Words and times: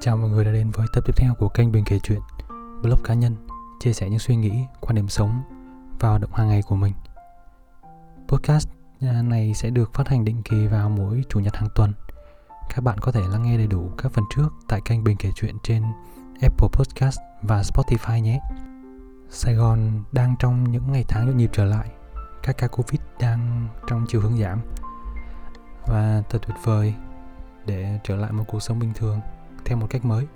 Chào 0.00 0.16
mọi 0.16 0.30
người 0.30 0.44
đã 0.44 0.52
đến 0.52 0.70
với 0.70 0.86
tập 0.92 1.04
tiếp 1.06 1.12
theo 1.16 1.34
của 1.34 1.48
kênh 1.48 1.72
Bình 1.72 1.84
kể 1.84 1.98
chuyện, 2.02 2.20
blog 2.82 2.98
cá 3.04 3.14
nhân, 3.14 3.36
chia 3.80 3.92
sẻ 3.92 4.08
những 4.08 4.18
suy 4.18 4.36
nghĩ, 4.36 4.64
quan 4.80 4.94
điểm 4.94 5.08
sống 5.08 5.42
và 6.00 6.08
hoạt 6.08 6.20
động 6.20 6.30
hàng 6.34 6.48
ngày 6.48 6.62
của 6.62 6.76
mình. 6.76 6.92
Podcast 8.28 8.68
à, 9.00 9.22
này 9.22 9.54
sẽ 9.54 9.70
được 9.70 9.94
phát 9.94 10.08
hành 10.08 10.24
định 10.24 10.42
kỳ 10.42 10.66
vào 10.66 10.88
mỗi 10.88 11.22
chủ 11.28 11.40
nhật 11.40 11.56
hàng 11.56 11.68
tuần. 11.74 11.92
Các 12.74 12.84
bạn 12.84 12.98
có 12.98 13.12
thể 13.12 13.20
lắng 13.30 13.42
nghe 13.42 13.56
đầy 13.56 13.66
đủ 13.66 13.90
các 13.98 14.12
phần 14.12 14.24
trước 14.34 14.48
tại 14.68 14.80
kênh 14.84 15.04
Bình 15.04 15.16
kể 15.16 15.30
chuyện 15.34 15.56
trên 15.62 15.82
Apple 16.40 16.68
Podcast 16.72 17.18
và 17.42 17.62
Spotify 17.62 18.20
nhé. 18.20 18.40
Sài 19.30 19.54
Gòn 19.54 20.04
đang 20.12 20.36
trong 20.38 20.70
những 20.70 20.92
ngày 20.92 21.04
tháng 21.08 21.26
nhộn 21.26 21.36
nhịp 21.36 21.50
trở 21.52 21.64
lại. 21.64 21.88
Các 22.42 22.58
ca 22.58 22.66
Covid 22.66 23.00
đang 23.20 23.68
trong 23.86 24.04
chiều 24.08 24.20
hướng 24.20 24.38
giảm. 24.38 24.60
Và 25.86 26.22
thật 26.30 26.38
tuyệt 26.46 26.56
vời 26.64 26.94
để 27.66 28.00
trở 28.04 28.16
lại 28.16 28.32
một 28.32 28.44
cuộc 28.48 28.60
sống 28.60 28.78
bình 28.78 28.92
thường 28.94 29.20
theo 29.64 29.78
một 29.78 29.86
cách 29.90 30.04
mới. 30.04 30.26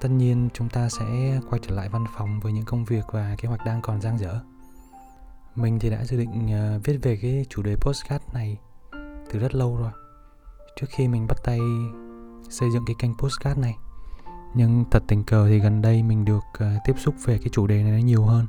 Tất 0.00 0.08
nhiên, 0.08 0.48
chúng 0.54 0.68
ta 0.68 0.88
sẽ 0.88 1.40
quay 1.50 1.60
trở 1.66 1.74
lại 1.74 1.88
văn 1.88 2.04
phòng 2.16 2.40
với 2.40 2.52
những 2.52 2.64
công 2.64 2.84
việc 2.84 3.04
và 3.12 3.34
kế 3.38 3.48
hoạch 3.48 3.64
đang 3.64 3.82
còn 3.82 4.00
dang 4.00 4.18
dở. 4.18 4.40
Mình 5.54 5.78
thì 5.78 5.90
đã 5.90 6.04
dự 6.04 6.18
định 6.18 6.52
ờ, 6.52 6.80
viết 6.84 6.98
về 7.02 7.18
cái 7.22 7.46
chủ 7.48 7.62
đề 7.62 7.76
postcard 7.76 8.24
này 8.32 8.58
từ 9.32 9.38
rất 9.38 9.54
lâu 9.54 9.76
rồi. 9.76 9.90
Trước 10.76 10.86
khi 10.90 11.08
mình 11.08 11.26
bắt 11.26 11.38
tay 11.44 11.58
xây 12.50 12.70
dựng 12.70 12.84
cái 12.86 12.96
kênh 12.98 13.14
postcard 13.18 13.60
này. 13.60 13.76
Nhưng 14.54 14.84
thật 14.90 15.02
tình 15.08 15.24
cờ 15.24 15.48
thì 15.48 15.58
gần 15.58 15.82
đây 15.82 16.02
mình 16.02 16.24
được 16.24 16.44
ờ, 16.52 16.70
tiếp 16.84 16.94
xúc 16.98 17.14
về 17.24 17.38
cái 17.38 17.48
chủ 17.52 17.66
đề 17.66 17.82
này 17.82 18.02
nhiều 18.02 18.24
hơn 18.24 18.46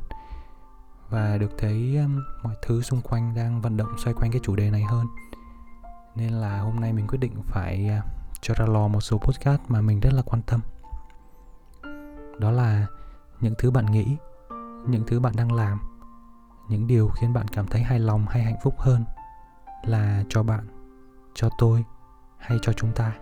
và 1.09 1.37
được 1.37 1.51
thấy 1.57 1.99
mọi 2.43 2.55
thứ 2.61 2.81
xung 2.81 3.01
quanh 3.01 3.35
đang 3.35 3.61
vận 3.61 3.77
động 3.77 3.95
xoay 4.03 4.13
quanh 4.13 4.31
cái 4.31 4.41
chủ 4.43 4.55
đề 4.55 4.71
này 4.71 4.83
hơn. 4.83 5.07
Nên 6.15 6.33
là 6.33 6.59
hôm 6.59 6.79
nay 6.79 6.93
mình 6.93 7.07
quyết 7.07 7.19
định 7.19 7.43
phải 7.43 7.87
ờ, 7.87 8.01
cho 8.41 8.53
ra 8.53 8.65
lò 8.65 8.87
một 8.87 9.01
số 9.01 9.17
podcast 9.17 9.61
mà 9.67 9.81
mình 9.81 9.99
rất 9.99 10.13
là 10.13 10.21
quan 10.21 10.41
tâm. 10.41 10.59
Đó 12.39 12.51
là 12.51 12.85
những 13.39 13.53
thứ 13.57 13.71
bạn 13.71 13.85
nghĩ, 13.85 14.17
những 14.87 15.03
thứ 15.07 15.19
bạn 15.19 15.33
đang 15.35 15.51
làm, 15.51 15.79
những 16.69 16.87
điều 16.87 17.09
khiến 17.09 17.33
bạn 17.33 17.47
cảm 17.47 17.67
thấy 17.67 17.81
hài 17.81 17.99
lòng 17.99 18.25
hay 18.29 18.43
hạnh 18.43 18.57
phúc 18.63 18.75
hơn 18.77 19.05
là 19.83 20.23
cho 20.29 20.43
bạn, 20.43 20.67
cho 21.33 21.49
tôi 21.57 21.85
hay 22.37 22.59
cho 22.61 22.73
chúng 22.73 22.91
ta. 22.91 23.13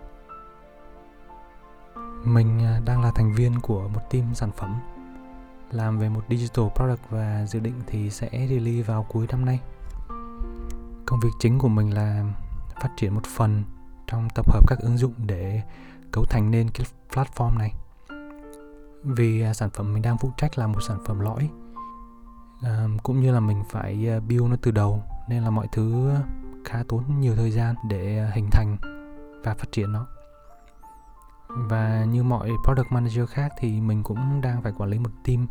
Mình 2.24 2.64
à, 2.64 2.80
đang 2.84 3.02
là 3.02 3.10
thành 3.14 3.32
viên 3.32 3.60
của 3.60 3.88
một 3.88 4.00
team 4.10 4.34
sản 4.34 4.50
phẩm 4.56 4.80
làm 5.70 5.98
về 5.98 6.08
một 6.08 6.24
digital 6.28 6.64
product 6.74 7.10
và 7.10 7.46
dự 7.46 7.60
định 7.60 7.74
thì 7.86 8.10
sẽ 8.10 8.28
release 8.32 8.82
vào 8.82 9.06
cuối 9.08 9.26
năm 9.30 9.44
nay. 9.44 9.60
Công 11.06 11.20
việc 11.20 11.30
chính 11.38 11.58
của 11.58 11.68
mình 11.68 11.94
là 11.94 12.24
phát 12.82 12.90
triển 12.96 13.14
một 13.14 13.26
phần 13.36 13.64
trong 14.10 14.28
tập 14.34 14.52
hợp 14.52 14.68
các 14.68 14.78
ứng 14.78 14.98
dụng 14.98 15.14
để 15.16 15.62
cấu 16.12 16.24
thành 16.24 16.50
nên 16.50 16.70
cái 16.70 16.86
platform 17.10 17.58
này. 17.58 17.74
Vì 19.04 19.42
à, 19.42 19.54
sản 19.54 19.70
phẩm 19.70 19.94
mình 19.94 20.02
đang 20.02 20.18
phụ 20.18 20.30
trách 20.36 20.58
là 20.58 20.66
một 20.66 20.80
sản 20.80 20.98
phẩm 21.06 21.20
lõi 21.20 21.50
à, 22.62 22.88
cũng 23.02 23.20
như 23.20 23.32
là 23.32 23.40
mình 23.40 23.62
phải 23.70 24.08
à, 24.08 24.20
build 24.20 24.50
nó 24.50 24.56
từ 24.62 24.70
đầu 24.70 25.02
nên 25.28 25.42
là 25.42 25.50
mọi 25.50 25.66
thứ 25.72 26.10
khá 26.64 26.82
tốn 26.88 27.02
nhiều 27.20 27.36
thời 27.36 27.50
gian 27.50 27.74
để 27.88 28.30
hình 28.34 28.48
thành 28.52 28.76
và 29.44 29.54
phát 29.54 29.72
triển 29.72 29.92
nó. 29.92 30.06
Và 31.48 32.04
như 32.04 32.22
mọi 32.22 32.50
product 32.64 32.92
manager 32.92 33.28
khác 33.28 33.52
thì 33.58 33.80
mình 33.80 34.02
cũng 34.02 34.40
đang 34.40 34.62
phải 34.62 34.72
quản 34.78 34.90
lý 34.90 34.98
một 34.98 35.10
team 35.24 35.46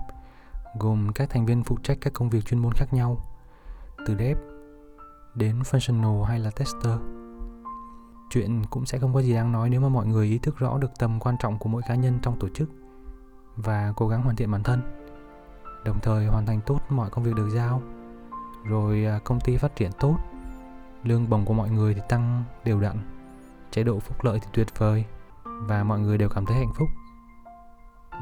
gồm 0.80 1.12
các 1.14 1.30
thành 1.30 1.46
viên 1.46 1.64
phụ 1.64 1.78
trách 1.84 1.98
các 2.02 2.14
công 2.14 2.30
việc 2.30 2.46
chuyên 2.46 2.60
môn 2.60 2.72
khác 2.74 2.94
nhau 2.94 3.26
từ 4.06 4.16
dev 4.20 4.38
đến 5.36 5.60
functional 5.60 6.24
hay 6.24 6.40
là 6.40 6.52
tester 6.52 7.19
chuyện 8.30 8.66
cũng 8.70 8.86
sẽ 8.86 9.00
không 9.00 9.14
có 9.14 9.22
gì 9.22 9.34
đáng 9.34 9.52
nói 9.52 9.70
nếu 9.70 9.82
mà 9.82 9.90
mọi 9.90 10.06
người 10.06 10.28
ý 10.28 10.38
thức 10.38 10.58
rõ 10.58 10.78
được 10.78 10.92
tầm 11.00 11.20
quan 11.20 11.36
trọng 11.40 11.58
của 11.58 11.70
mỗi 11.70 11.82
cá 11.88 11.96
nhân 11.96 12.20
trong 12.22 12.40
tổ 12.40 12.50
chức 12.50 12.70
và 13.56 13.94
cố 13.96 14.08
gắng 14.08 14.22
hoàn 14.22 14.36
thiện 14.36 14.52
bản 14.52 14.64
thân, 14.64 14.82
đồng 15.86 16.00
thời 16.00 16.26
hoàn 16.26 16.46
thành 16.46 16.62
tốt 16.66 16.80
mọi 16.90 17.10
công 17.10 17.24
việc 17.24 17.36
được 17.36 17.50
giao. 17.50 17.82
Rồi 18.66 19.06
à, 19.06 19.20
công 19.24 19.40
ty 19.40 19.58
phát 19.58 19.76
triển 19.76 19.92
tốt, 20.00 20.18
lương 21.04 21.30
bổng 21.30 21.46
của 21.46 21.54
mọi 21.54 21.70
người 21.70 21.94
thì 21.94 22.02
tăng 22.10 22.44
đều 22.64 22.80
đặn, 22.80 22.98
chế 23.72 23.84
độ 23.84 24.00
phúc 24.00 24.24
lợi 24.24 24.40
thì 24.42 24.48
tuyệt 24.54 24.68
vời 24.78 25.06
và 25.44 25.84
mọi 25.84 26.00
người 26.00 26.18
đều 26.18 26.30
cảm 26.30 26.46
thấy 26.46 26.58
hạnh 26.58 26.74
phúc. 26.76 26.90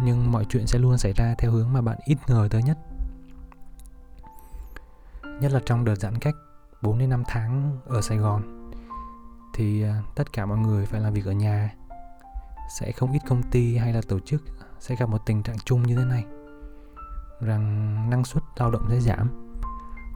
Nhưng 0.03 0.31
mọi 0.31 0.45
chuyện 0.45 0.67
sẽ 0.67 0.79
luôn 0.79 0.97
xảy 0.97 1.13
ra 1.13 1.35
theo 1.37 1.51
hướng 1.51 1.73
mà 1.73 1.81
bạn 1.81 1.97
ít 2.05 2.17
ngờ 2.27 2.47
tới 2.51 2.63
nhất. 2.63 2.77
Nhất 5.41 5.51
là 5.51 5.59
trong 5.65 5.85
đợt 5.85 5.95
giãn 5.95 6.17
cách 6.17 6.35
4 6.81 6.97
đến 6.97 7.09
5 7.09 7.23
tháng 7.27 7.77
ở 7.85 8.01
Sài 8.01 8.17
Gòn 8.17 8.56
thì 9.57 9.84
à, 9.84 10.01
tất 10.16 10.34
cả 10.34 10.45
mọi 10.45 10.57
người 10.57 10.85
phải 10.85 11.01
làm 11.01 11.13
việc 11.13 11.25
ở 11.25 11.31
nhà. 11.31 11.73
Sẽ 12.79 12.91
không 12.91 13.12
ít 13.12 13.19
công 13.28 13.44
ty 13.44 13.78
hay 13.78 13.94
là 13.94 14.01
tổ 14.07 14.19
chức 14.19 14.44
sẽ 14.79 14.95
gặp 14.95 15.09
một 15.09 15.25
tình 15.25 15.44
trạng 15.44 15.57
chung 15.66 15.84
như 15.84 15.95
thế 15.95 16.06
này, 16.06 16.25
rằng 17.41 17.95
năng 18.09 18.25
suất 18.25 18.44
lao 18.56 18.72
động 18.72 18.85
sẽ 18.90 19.00
giảm. 19.00 19.29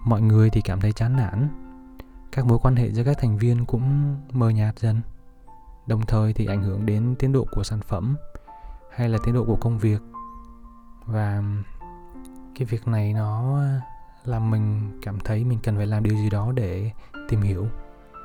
Mọi 0.05 0.21
người 0.21 0.49
thì 0.49 0.61
cảm 0.61 0.79
thấy 0.79 0.91
chán 0.91 1.15
nản. 1.15 1.49
Các 2.31 2.45
mối 2.45 2.59
quan 2.61 2.75
hệ 2.75 2.91
giữa 2.91 3.03
các 3.03 3.17
thành 3.19 3.37
viên 3.37 3.65
cũng 3.65 4.15
mờ 4.31 4.49
nhạt 4.49 4.79
dần, 4.79 5.01
đồng 5.87 6.05
thời 6.05 6.33
thì 6.33 6.45
ảnh 6.45 6.63
hưởng 6.63 6.85
đến 6.85 7.15
tiến 7.19 7.31
độ 7.31 7.45
của 7.51 7.63
sản 7.63 7.79
phẩm 7.87 8.15
hay 8.91 9.09
là 9.09 9.17
tiến 9.23 9.33
độ 9.33 9.45
của 9.45 9.55
công 9.55 9.77
việc. 9.77 10.01
Và 11.05 11.43
cái 12.55 12.65
việc 12.65 12.87
này 12.87 13.13
nó 13.13 13.59
làm 14.25 14.51
mình 14.51 14.99
cảm 15.01 15.19
thấy 15.19 15.43
mình 15.43 15.59
cần 15.63 15.77
phải 15.77 15.87
làm 15.87 16.03
điều 16.03 16.15
gì 16.15 16.29
đó 16.29 16.51
để 16.51 16.91
tìm 17.29 17.41
hiểu 17.41 17.67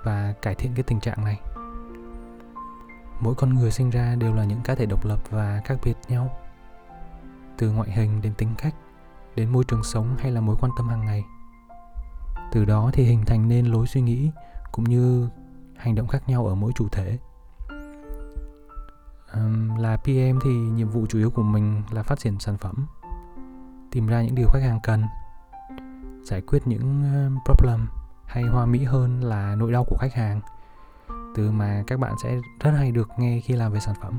và 0.06 0.34
cải 0.42 0.54
thiện 0.54 0.72
cái 0.74 0.82
tình 0.82 1.00
trạng 1.00 1.24
này. 1.24 1.40
Mỗi 3.20 3.34
con 3.34 3.54
người 3.54 3.70
sinh 3.70 3.90
ra 3.90 4.14
đều 4.14 4.34
là 4.34 4.44
những 4.44 4.60
cá 4.64 4.74
thể 4.74 4.86
độc 4.86 5.04
lập 5.04 5.18
và 5.30 5.60
khác 5.64 5.78
biệt 5.84 5.96
nhau. 6.08 6.38
Từ 7.58 7.70
ngoại 7.70 7.90
hình 7.90 8.22
đến 8.22 8.34
tính 8.34 8.48
cách 8.58 8.74
đến 9.36 9.52
môi 9.52 9.64
trường 9.64 9.84
sống 9.84 10.16
hay 10.18 10.30
là 10.30 10.40
mối 10.40 10.56
quan 10.60 10.72
tâm 10.76 10.88
hàng 10.88 11.04
ngày. 11.04 11.24
Từ 12.52 12.64
đó 12.64 12.90
thì 12.92 13.04
hình 13.04 13.24
thành 13.24 13.48
nên 13.48 13.66
lối 13.66 13.86
suy 13.86 14.00
nghĩ 14.00 14.30
cũng 14.72 14.84
như 14.84 15.28
hành 15.76 15.94
động 15.94 16.08
khác 16.08 16.28
nhau 16.28 16.46
ở 16.46 16.54
mỗi 16.54 16.72
chủ 16.76 16.88
thể. 16.88 17.18
Um, 19.34 19.76
là 19.76 19.96
pm 19.96 20.38
thì 20.44 20.50
nhiệm 20.50 20.88
vụ 20.88 21.06
chủ 21.06 21.18
yếu 21.18 21.30
của 21.30 21.42
mình 21.42 21.82
là 21.90 22.02
phát 22.02 22.18
triển 22.18 22.38
sản 22.38 22.56
phẩm 22.58 22.86
tìm 23.90 24.06
ra 24.06 24.22
những 24.22 24.34
điều 24.34 24.48
khách 24.48 24.62
hàng 24.62 24.80
cần 24.82 25.04
giải 26.24 26.40
quyết 26.40 26.66
những 26.66 27.04
problem 27.44 27.86
hay 28.26 28.44
hoa 28.44 28.66
mỹ 28.66 28.84
hơn 28.84 29.20
là 29.20 29.54
nỗi 29.54 29.72
đau 29.72 29.84
của 29.84 29.96
khách 30.00 30.14
hàng, 30.14 30.40
từ 31.34 31.50
mà 31.50 31.84
các 31.86 32.00
bạn 32.00 32.14
sẽ 32.22 32.40
rất 32.60 32.70
hay 32.70 32.92
được 32.92 33.08
nghe 33.18 33.40
khi 33.40 33.54
làm 33.54 33.72
về 33.72 33.80
sản 33.80 33.94
phẩm. 34.02 34.18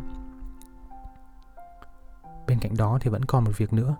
Bên 2.47 2.59
cạnh 2.59 2.77
đó 2.77 2.97
thì 3.01 3.09
vẫn 3.09 3.25
còn 3.25 3.43
một 3.43 3.51
việc 3.57 3.73
nữa. 3.73 3.95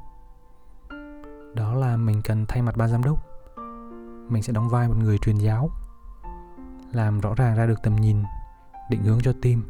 Đó 1.56 1.74
là 1.74 1.98
mình 1.98 2.22
cần 2.24 2.46
thay 2.48 2.62
mặt 2.62 2.78
ban 2.78 2.90
giám 2.90 3.04
đốc. 3.04 3.24
Mình 4.30 4.44
sẽ 4.44 4.54
đóng 4.54 4.70
vai 4.70 4.88
một 4.88 4.98
người 4.98 5.18
truyền 5.18 5.38
giáo, 5.38 5.70
làm 6.92 7.20
rõ 7.20 7.34
ràng 7.36 7.56
ra 7.56 7.66
được 7.66 7.82
tầm 7.84 7.96
nhìn, 7.96 8.24
định 8.90 9.04
hướng 9.04 9.20
cho 9.22 9.34
team, 9.42 9.64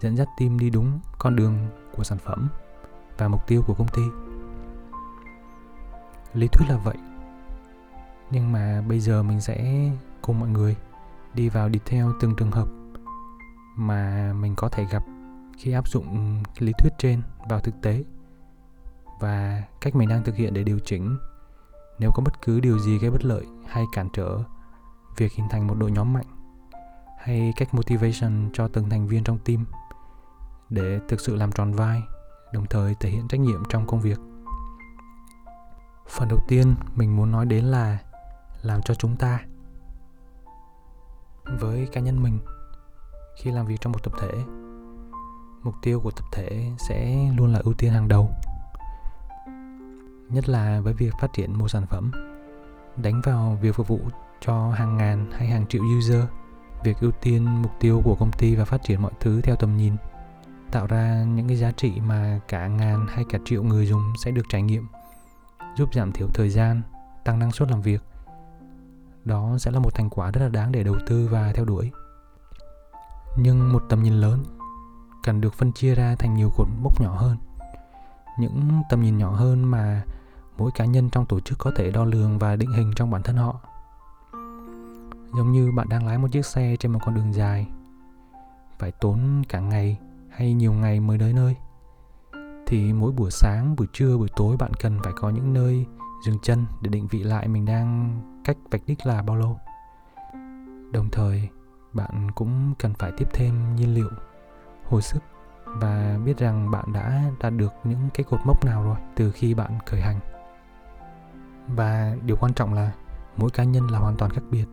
dẫn 0.00 0.16
dắt 0.16 0.28
team 0.38 0.58
đi 0.58 0.70
đúng 0.70 1.00
con 1.18 1.36
đường 1.36 1.68
của 1.96 2.04
sản 2.04 2.18
phẩm 2.18 2.48
và 3.18 3.28
mục 3.28 3.46
tiêu 3.46 3.62
của 3.66 3.74
công 3.74 3.88
ty. 3.88 4.02
Lý 6.34 6.48
thuyết 6.48 6.66
là 6.68 6.76
vậy 6.76 6.96
nhưng 8.30 8.52
mà 8.52 8.82
bây 8.88 9.00
giờ 9.00 9.22
mình 9.22 9.40
sẽ 9.40 9.90
cùng 10.22 10.40
mọi 10.40 10.48
người 10.48 10.76
đi 11.34 11.48
vào 11.48 11.70
detail 11.70 12.04
từng 12.20 12.36
trường 12.36 12.50
hợp 12.50 12.68
mà 13.76 14.32
mình 14.32 14.54
có 14.56 14.68
thể 14.68 14.84
gặp 14.90 15.02
khi 15.58 15.72
áp 15.72 15.88
dụng 15.88 16.38
lý 16.58 16.72
thuyết 16.78 16.92
trên 16.98 17.22
vào 17.48 17.60
thực 17.60 17.74
tế 17.82 18.04
và 19.20 19.62
cách 19.80 19.96
mình 19.96 20.08
đang 20.08 20.24
thực 20.24 20.36
hiện 20.36 20.54
để 20.54 20.64
điều 20.64 20.78
chỉnh. 20.78 21.16
Nếu 21.98 22.10
có 22.14 22.22
bất 22.22 22.42
cứ 22.42 22.60
điều 22.60 22.78
gì 22.78 22.98
gây 22.98 23.10
bất 23.10 23.24
lợi 23.24 23.46
hay 23.66 23.84
cản 23.92 24.08
trở 24.12 24.42
việc 25.16 25.32
hình 25.32 25.48
thành 25.50 25.66
một 25.66 25.74
đội 25.78 25.90
nhóm 25.90 26.12
mạnh 26.12 26.26
hay 27.18 27.52
cách 27.56 27.74
motivation 27.74 28.50
cho 28.52 28.68
từng 28.68 28.90
thành 28.90 29.06
viên 29.06 29.24
trong 29.24 29.38
team 29.38 29.64
để 30.70 31.00
thực 31.08 31.20
sự 31.20 31.36
làm 31.36 31.52
tròn 31.52 31.72
vai, 31.72 32.02
đồng 32.52 32.66
thời 32.66 32.94
thể 33.00 33.10
hiện 33.10 33.28
trách 33.28 33.40
nhiệm 33.40 33.62
trong 33.68 33.86
công 33.86 34.00
việc. 34.00 34.20
Phần 36.08 36.28
đầu 36.28 36.38
tiên 36.48 36.74
mình 36.94 37.16
muốn 37.16 37.30
nói 37.30 37.46
đến 37.46 37.64
là 37.64 37.98
làm 38.66 38.82
cho 38.82 38.94
chúng 38.94 39.16
ta, 39.16 39.40
với 41.44 41.88
cá 41.92 42.00
nhân 42.00 42.22
mình, 42.22 42.38
khi 43.36 43.50
làm 43.50 43.66
việc 43.66 43.80
trong 43.80 43.92
một 43.92 44.02
tập 44.02 44.12
thể, 44.20 44.32
mục 45.62 45.74
tiêu 45.82 46.00
của 46.00 46.10
tập 46.10 46.24
thể 46.32 46.70
sẽ 46.88 47.28
luôn 47.36 47.52
là 47.52 47.60
ưu 47.64 47.74
tiên 47.74 47.92
hàng 47.92 48.08
đầu, 48.08 48.30
nhất 50.28 50.48
là 50.48 50.80
với 50.80 50.94
việc 50.94 51.14
phát 51.20 51.32
triển 51.32 51.58
một 51.58 51.68
sản 51.68 51.86
phẩm, 51.86 52.10
đánh 52.96 53.20
vào 53.24 53.58
việc 53.60 53.74
phục 53.74 53.88
vụ 53.88 54.00
cho 54.40 54.70
hàng 54.70 54.96
ngàn 54.96 55.30
hay 55.32 55.48
hàng 55.48 55.66
triệu 55.66 55.82
user. 55.98 56.24
Việc 56.84 56.96
ưu 57.00 57.10
tiên 57.10 57.62
mục 57.62 57.72
tiêu 57.80 58.02
của 58.04 58.14
công 58.14 58.32
ty 58.32 58.54
và 58.54 58.64
phát 58.64 58.82
triển 58.82 59.02
mọi 59.02 59.12
thứ 59.20 59.40
theo 59.40 59.56
tầm 59.56 59.76
nhìn, 59.76 59.96
tạo 60.70 60.86
ra 60.86 61.24
những 61.24 61.48
cái 61.48 61.56
giá 61.56 61.72
trị 61.72 62.00
mà 62.00 62.40
cả 62.48 62.66
ngàn 62.66 63.06
hay 63.08 63.24
cả 63.28 63.38
triệu 63.44 63.62
người 63.62 63.86
dùng 63.86 64.12
sẽ 64.24 64.30
được 64.30 64.42
trải 64.48 64.62
nghiệm, 64.62 64.86
giúp 65.76 65.94
giảm 65.94 66.12
thiểu 66.12 66.28
thời 66.34 66.50
gian, 66.50 66.82
tăng 67.24 67.38
năng 67.38 67.52
suất 67.52 67.70
làm 67.70 67.82
việc 67.82 68.02
đó 69.26 69.56
sẽ 69.58 69.70
là 69.70 69.78
một 69.78 69.94
thành 69.94 70.10
quả 70.10 70.30
rất 70.30 70.40
là 70.40 70.48
đáng 70.48 70.72
để 70.72 70.82
đầu 70.82 70.96
tư 71.06 71.28
và 71.30 71.52
theo 71.52 71.64
đuổi. 71.64 71.90
Nhưng 73.38 73.72
một 73.72 73.82
tầm 73.88 74.02
nhìn 74.02 74.14
lớn 74.14 74.44
cần 75.22 75.40
được 75.40 75.54
phân 75.54 75.72
chia 75.72 75.94
ra 75.94 76.16
thành 76.18 76.34
nhiều 76.34 76.50
cột 76.56 76.66
mốc 76.82 77.00
nhỏ 77.00 77.16
hơn. 77.16 77.36
Những 78.38 78.82
tầm 78.90 79.02
nhìn 79.02 79.18
nhỏ 79.18 79.30
hơn 79.30 79.64
mà 79.64 80.02
mỗi 80.58 80.70
cá 80.74 80.84
nhân 80.84 81.10
trong 81.10 81.26
tổ 81.26 81.40
chức 81.40 81.58
có 81.58 81.72
thể 81.76 81.90
đo 81.90 82.04
lường 82.04 82.38
và 82.38 82.56
định 82.56 82.72
hình 82.72 82.92
trong 82.96 83.10
bản 83.10 83.22
thân 83.22 83.36
họ. 83.36 83.60
Giống 85.36 85.52
như 85.52 85.72
bạn 85.72 85.88
đang 85.88 86.06
lái 86.06 86.18
một 86.18 86.28
chiếc 86.32 86.46
xe 86.46 86.76
trên 86.76 86.92
một 86.92 86.98
con 87.04 87.14
đường 87.14 87.34
dài, 87.34 87.66
phải 88.78 88.92
tốn 88.92 89.42
cả 89.48 89.60
ngày 89.60 89.98
hay 90.30 90.54
nhiều 90.54 90.72
ngày 90.72 91.00
mới 91.00 91.18
tới 91.18 91.32
nơi. 91.32 91.56
Thì 92.66 92.92
mỗi 92.92 93.12
buổi 93.12 93.30
sáng, 93.30 93.76
buổi 93.76 93.86
trưa, 93.92 94.16
buổi 94.16 94.28
tối 94.36 94.56
bạn 94.56 94.70
cần 94.80 94.98
phải 95.04 95.12
có 95.16 95.30
những 95.30 95.52
nơi 95.52 95.86
dừng 96.26 96.38
chân 96.42 96.66
để 96.82 96.90
định 96.90 97.06
vị 97.06 97.22
lại 97.22 97.48
mình 97.48 97.64
đang 97.64 98.20
cách 98.46 98.56
vạch 98.70 98.80
đích 98.86 99.06
là 99.06 99.22
bao 99.22 99.36
lâu. 99.36 99.58
Đồng 100.92 101.08
thời, 101.12 101.48
bạn 101.92 102.30
cũng 102.34 102.74
cần 102.78 102.94
phải 102.94 103.12
tiếp 103.16 103.28
thêm 103.32 103.76
nhiên 103.76 103.94
liệu, 103.94 104.10
hồi 104.84 105.02
sức 105.02 105.22
và 105.64 106.18
biết 106.24 106.38
rằng 106.38 106.70
bạn 106.70 106.92
đã 106.92 107.22
đạt 107.40 107.52
được 107.52 107.72
những 107.84 108.08
cái 108.14 108.24
cột 108.24 108.40
mốc 108.44 108.64
nào 108.64 108.82
rồi 108.82 108.96
từ 109.16 109.32
khi 109.32 109.54
bạn 109.54 109.78
khởi 109.86 110.00
hành. 110.00 110.20
Và 111.68 112.16
điều 112.22 112.36
quan 112.36 112.54
trọng 112.54 112.74
là 112.74 112.92
mỗi 113.36 113.50
cá 113.50 113.64
nhân 113.64 113.86
là 113.90 113.98
hoàn 113.98 114.16
toàn 114.16 114.30
khác 114.30 114.42
biệt. 114.50 114.66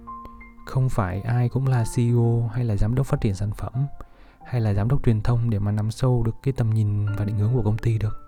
Không 0.65 0.89
phải 0.89 1.21
ai 1.21 1.49
cũng 1.49 1.67
là 1.67 1.83
ceo 1.95 2.49
hay 2.53 2.65
là 2.65 2.75
giám 2.75 2.95
đốc 2.95 3.05
phát 3.05 3.21
triển 3.21 3.35
sản 3.35 3.51
phẩm 3.51 3.73
hay 4.45 4.61
là 4.61 4.73
giám 4.73 4.87
đốc 4.87 5.03
truyền 5.05 5.21
thông 5.21 5.49
để 5.49 5.59
mà 5.59 5.71
nắm 5.71 5.91
sâu 5.91 6.23
được 6.23 6.35
cái 6.43 6.53
tầm 6.57 6.69
nhìn 6.69 7.05
và 7.17 7.25
định 7.25 7.37
hướng 7.37 7.53
của 7.53 7.63
công 7.63 7.77
ty 7.77 7.97
được 7.97 8.22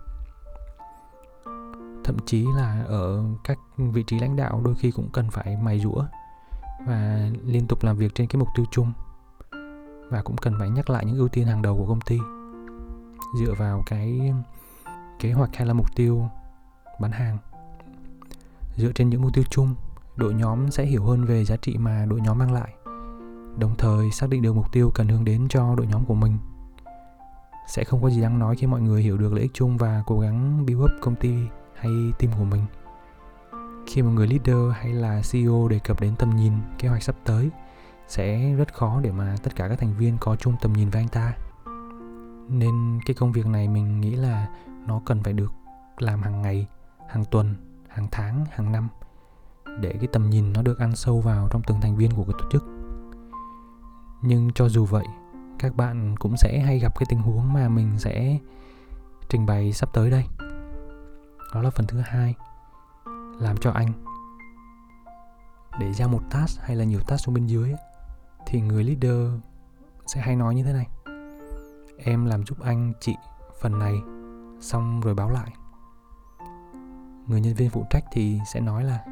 thậm 2.06 2.18
chí 2.26 2.46
là 2.56 2.84
ở 2.88 3.24
các 3.44 3.60
vị 3.78 4.04
trí 4.08 4.20
lãnh 4.20 4.36
đạo 4.36 4.62
đôi 4.64 4.76
khi 4.76 4.92
cũng 4.92 5.10
cần 5.14 5.30
phải 5.30 5.58
mài 5.62 5.80
rũa 5.80 6.06
và 6.88 7.30
liên 7.46 7.68
tục 7.68 7.84
làm 7.84 7.98
việc 7.98 8.16
trên 8.16 8.28
cái 8.28 8.40
mục 8.40 8.48
tiêu 8.56 8.66
chung 8.72 8.94
và 10.10 10.22
cũng 10.22 10.38
cần 10.38 10.54
phải 10.60 10.70
nhắc 10.70 10.90
lại 10.90 11.06
những 11.06 11.18
ưu 11.18 11.28
tiên 11.28 11.48
hàng 11.48 11.62
đầu 11.62 11.78
của 11.78 11.86
công 11.88 12.02
ty. 12.02 12.20
Dựa 13.40 13.54
vào 13.58 13.84
cái 13.86 14.34
kế 15.20 15.32
hoạch 15.32 15.56
hay 15.56 15.68
là 15.68 15.74
mục 15.74 15.96
tiêu 15.96 16.30
bán 17.00 17.12
hàng. 17.12 17.38
Dựa 18.76 18.92
trên 18.96 19.10
những 19.10 19.22
mục 19.22 19.34
tiêu 19.34 19.44
chung, 19.50 19.76
đội 20.16 20.34
nhóm 20.34 20.72
sẽ 20.72 20.86
hiểu 20.86 21.04
hơn 21.04 21.26
về 21.26 21.46
giá 21.46 21.56
trị 21.56 21.78
mà 21.78 22.06
đội 22.10 22.22
nhóm 22.22 22.38
mang 22.38 22.54
lại, 22.54 22.74
đồng 23.58 23.76
thời 23.78 24.12
xác 24.12 24.30
định 24.30 24.42
được 24.42 24.54
mục 24.54 24.72
tiêu 24.72 24.92
cần 24.96 25.08
hướng 25.08 25.26
đến 25.26 25.48
cho 25.50 25.76
đội 25.76 25.88
nhóm 25.88 26.06
của 26.06 26.16
mình. 26.16 26.38
Sẽ 27.68 27.84
không 27.84 28.02
có 28.02 28.10
gì 28.10 28.22
đáng 28.22 28.40
nói 28.40 28.56
khi 28.56 28.68
mọi 28.68 28.82
người 28.82 29.02
hiểu 29.02 29.18
được 29.18 29.34
lợi 29.34 29.42
ích 29.42 29.54
chung 29.54 29.78
và 29.78 30.04
cố 30.06 30.20
gắng 30.20 30.66
build 30.66 30.84
up 30.84 30.92
công 31.02 31.16
ty 31.16 31.34
hay 31.76 31.92
team 32.20 32.34
của 32.38 32.44
mình. 32.44 32.66
Khi 33.88 34.02
một 34.02 34.12
người 34.12 34.28
leader 34.28 34.76
hay 34.76 34.94
là 34.94 35.22
CEO 35.32 35.68
đề 35.68 35.80
cập 35.80 36.02
đến 36.02 36.16
tầm 36.20 36.36
nhìn, 36.36 36.54
kế 36.78 36.88
hoạch 36.88 37.04
sắp 37.04 37.16
tới, 37.26 37.50
sẽ 38.08 38.54
rất 38.54 38.74
khó 38.74 39.00
để 39.02 39.12
mà 39.12 39.36
tất 39.44 39.56
cả 39.56 39.68
các 39.68 39.80
thành 39.80 39.94
viên 39.98 40.18
có 40.20 40.36
chung 40.36 40.56
tầm 40.62 40.74
nhìn 40.74 40.90
với 40.90 41.02
anh 41.02 41.08
ta. 41.08 41.34
Nên 42.50 43.00
cái 43.06 43.16
công 43.16 43.32
việc 43.32 43.46
này 43.46 43.68
mình 43.68 44.02
nghĩ 44.02 44.16
là 44.16 44.48
nó 44.88 45.02
cần 45.06 45.24
phải 45.24 45.34
được 45.34 45.52
làm 45.98 46.22
hàng 46.22 46.42
ngày, 46.42 46.68
hàng 47.10 47.26
tuần, 47.26 47.56
hàng 47.88 48.08
tháng, 48.12 48.46
hàng 48.52 48.72
năm 48.72 48.88
để 49.80 49.94
cái 50.00 50.08
tầm 50.08 50.30
nhìn 50.30 50.54
nó 50.54 50.62
được 50.62 50.80
ăn 50.80 50.96
sâu 50.96 51.22
vào 51.22 51.48
trong 51.52 51.62
từng 51.68 51.82
thành 51.82 51.96
viên 51.96 52.12
của 52.12 52.24
cái 52.24 52.34
tổ 52.40 52.46
chức. 52.52 52.64
Nhưng 54.22 54.52
cho 54.56 54.70
dù 54.70 54.86
vậy, 54.86 55.06
các 55.60 55.76
bạn 55.76 56.16
cũng 56.20 56.38
sẽ 56.38 56.60
hay 56.60 56.80
gặp 56.80 57.00
cái 57.00 57.06
tình 57.10 57.20
huống 57.20 57.54
mà 57.54 57.70
mình 57.70 58.00
sẽ 58.00 58.38
trình 59.30 59.46
bày 59.46 59.74
sắp 59.74 59.90
tới 59.94 60.10
đây 60.10 60.26
đó 61.56 61.62
là 61.62 61.70
phần 61.70 61.88
thứ 61.88 62.00
hai. 62.00 62.36
Làm 63.40 63.58
cho 63.58 63.72
anh. 63.72 63.92
Để 65.80 65.94
giao 65.94 66.10
một 66.10 66.22
task 66.30 66.62
hay 66.62 66.76
là 66.76 66.84
nhiều 66.84 67.00
task 67.08 67.26
xuống 67.26 67.36
bên 67.36 67.46
dưới 67.46 67.74
thì 68.46 68.62
người 68.62 68.84
leader 68.84 69.42
sẽ 70.06 70.22
hay 70.22 70.36
nói 70.36 70.56
như 70.56 70.64
thế 70.64 70.74
này. 70.74 70.88
Em 71.98 72.26
làm 72.26 72.46
giúp 72.46 72.58
anh 72.62 72.94
chị 73.00 73.16
phần 73.62 73.80
này, 73.80 73.96
xong 74.60 75.02
rồi 75.02 75.16
báo 75.16 75.30
lại. 75.30 75.54
Người 77.28 77.42
nhân 77.42 77.54
viên 77.54 77.70
phụ 77.70 77.86
trách 77.90 78.04
thì 78.12 78.40
sẽ 78.54 78.60
nói 78.60 78.84
là, 78.84 79.06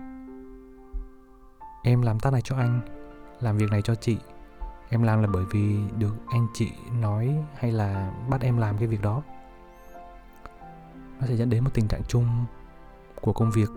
em 1.84 2.02
làm 2.02 2.20
task 2.20 2.34
này 2.34 2.42
cho 2.42 2.58
anh, 2.58 2.82
làm 3.40 3.58
việc 3.58 3.72
này 3.72 3.82
cho 3.82 3.96
chị. 3.96 4.18
Em 4.90 5.04
làm 5.04 5.22
là 5.22 5.28
bởi 5.34 5.46
vì 5.52 5.80
được 5.98 6.16
anh 6.28 6.48
chị 6.54 6.72
nói 7.02 7.44
hay 7.56 7.72
là 7.72 8.12
bắt 8.30 8.42
em 8.42 8.58
làm 8.58 8.78
cái 8.78 8.88
việc 8.88 9.02
đó 9.02 9.22
nó 11.24 11.28
sẽ 11.28 11.36
dẫn 11.36 11.50
đến 11.50 11.64
một 11.64 11.70
tình 11.74 11.88
trạng 11.88 12.02
chung 12.08 12.46
của 13.22 13.34
công 13.34 13.52
việc 13.52 13.70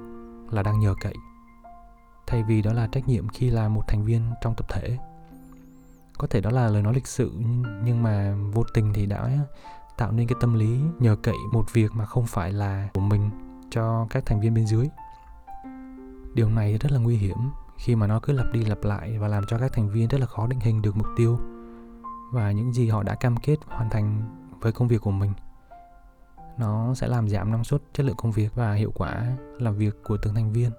là 0.50 0.62
đang 0.62 0.81
nhờ 0.81 0.94
cậy, 1.00 1.14
thay 2.26 2.43
vì 2.43 2.62
đó 2.62 2.72
là 2.72 2.87
trách 2.93 3.08
nhiệm 3.08 3.28
khi 3.28 3.50
là 3.50 3.69
một 3.69 3.82
thành 3.88 4.04
viên 4.04 4.22
trong 4.40 4.54
tập 4.56 4.66
thể. 4.69 4.98
Có 6.19 6.26
thể 6.26 6.40
đó 6.40 6.50
là 6.50 6.69
lời 6.69 6.82
nói 6.82 6.94
lịch 6.94 7.06
sự, 7.06 7.32
nhưng 7.84 8.02
mà 8.02 8.37
vô 8.52 8.62
tình 8.75 8.93
thì 8.93 9.06
đã 9.06 9.31
tạo 9.96 10.12
nên 10.12 10.26
cái 10.26 10.37
tâm 10.40 10.54
lý 10.54 10.81
nhờ 10.98 11.16
cậy 11.22 11.34
một 11.52 11.72
việc 11.72 11.93
mà 11.94 12.04
không 12.04 12.26
phải 12.26 12.52
là 12.52 12.88
của 12.94 13.00
mình 13.00 13.31
cho 13.70 14.06
các 14.10 14.26
thành 14.26 14.40
viên 14.40 14.54
bên 14.54 14.66
dưới. 14.66 14.88
Điều 16.34 16.50
này 16.50 16.78
rất 16.78 16.93
là 16.93 16.98
nguy 16.98 17.16
hiểm 17.16 17.38
khi 17.78 17.96
mà 17.96 18.06
nó 18.06 18.20
cứ 18.20 18.32
lặp 18.32 18.46
đi 18.52 18.64
lặp 18.64 18.84
lại 18.84 19.19
và 19.19 19.28
làm 19.28 19.44
cho 19.48 19.58
các 19.58 19.72
thành 19.72 19.88
viên 19.90 20.08
rất 20.08 20.20
là 20.20 20.26
khó 20.26 20.46
định 20.46 20.60
hình 20.60 20.82
được 20.82 20.96
mục 20.96 21.08
tiêu 21.16 21.38
và 22.32 22.52
những 22.52 22.72
gì 22.72 22.88
họ 22.88 23.02
đã 23.02 23.14
cam 23.14 23.37
kết 23.37 23.56
hoàn 23.69 23.90
thành 23.90 24.22
với 24.60 24.72
công 24.72 24.88
việc 24.88 25.00
của 25.00 25.10
mình 25.10 25.32
nó 26.58 26.94
sẽ 26.94 27.06
làm 27.06 27.29
giảm 27.29 27.53
năng 27.53 27.64
suất, 27.64 27.82
chất 27.93 28.06
lượng 28.06 28.17
công 28.17 28.32
việc 28.32 28.55
và 28.55 28.73
hiệu 28.73 28.93
quả 28.94 29.37
làm 29.58 29.75
việc 29.75 30.03
của 30.05 30.17
từng 30.23 30.35
thành 30.35 30.53
viên. 30.53 30.70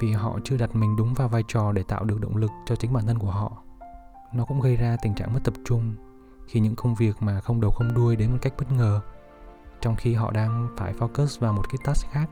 Vì 0.00 0.12
họ 0.12 0.38
chưa 0.44 0.56
đặt 0.56 0.76
mình 0.76 0.96
đúng 0.96 1.14
vào 1.14 1.28
vai 1.28 1.42
trò 1.48 1.72
để 1.72 1.82
tạo 1.82 2.04
được 2.04 2.20
động 2.20 2.36
lực 2.36 2.50
cho 2.66 2.76
chính 2.76 2.92
bản 2.92 3.06
thân 3.06 3.18
của 3.18 3.30
họ. 3.30 3.52
Nó 4.32 4.44
cũng 4.44 4.60
gây 4.60 4.76
ra 4.76 4.96
tình 5.02 5.14
trạng 5.14 5.34
mất 5.34 5.40
tập 5.44 5.54
trung 5.64 5.94
khi 6.48 6.60
những 6.60 6.76
công 6.76 6.94
việc 6.94 7.16
mà 7.20 7.40
không 7.40 7.60
đầu 7.60 7.70
không 7.70 7.94
đuôi 7.94 8.16
đến 8.16 8.32
một 8.32 8.38
cách 8.42 8.52
bất 8.58 8.72
ngờ, 8.72 9.00
trong 9.80 9.96
khi 9.96 10.14
họ 10.14 10.30
đang 10.30 10.68
phải 10.76 10.94
focus 10.94 11.40
vào 11.40 11.52
một 11.52 11.62
cái 11.68 11.78
task 11.84 12.06
khác, 12.10 12.30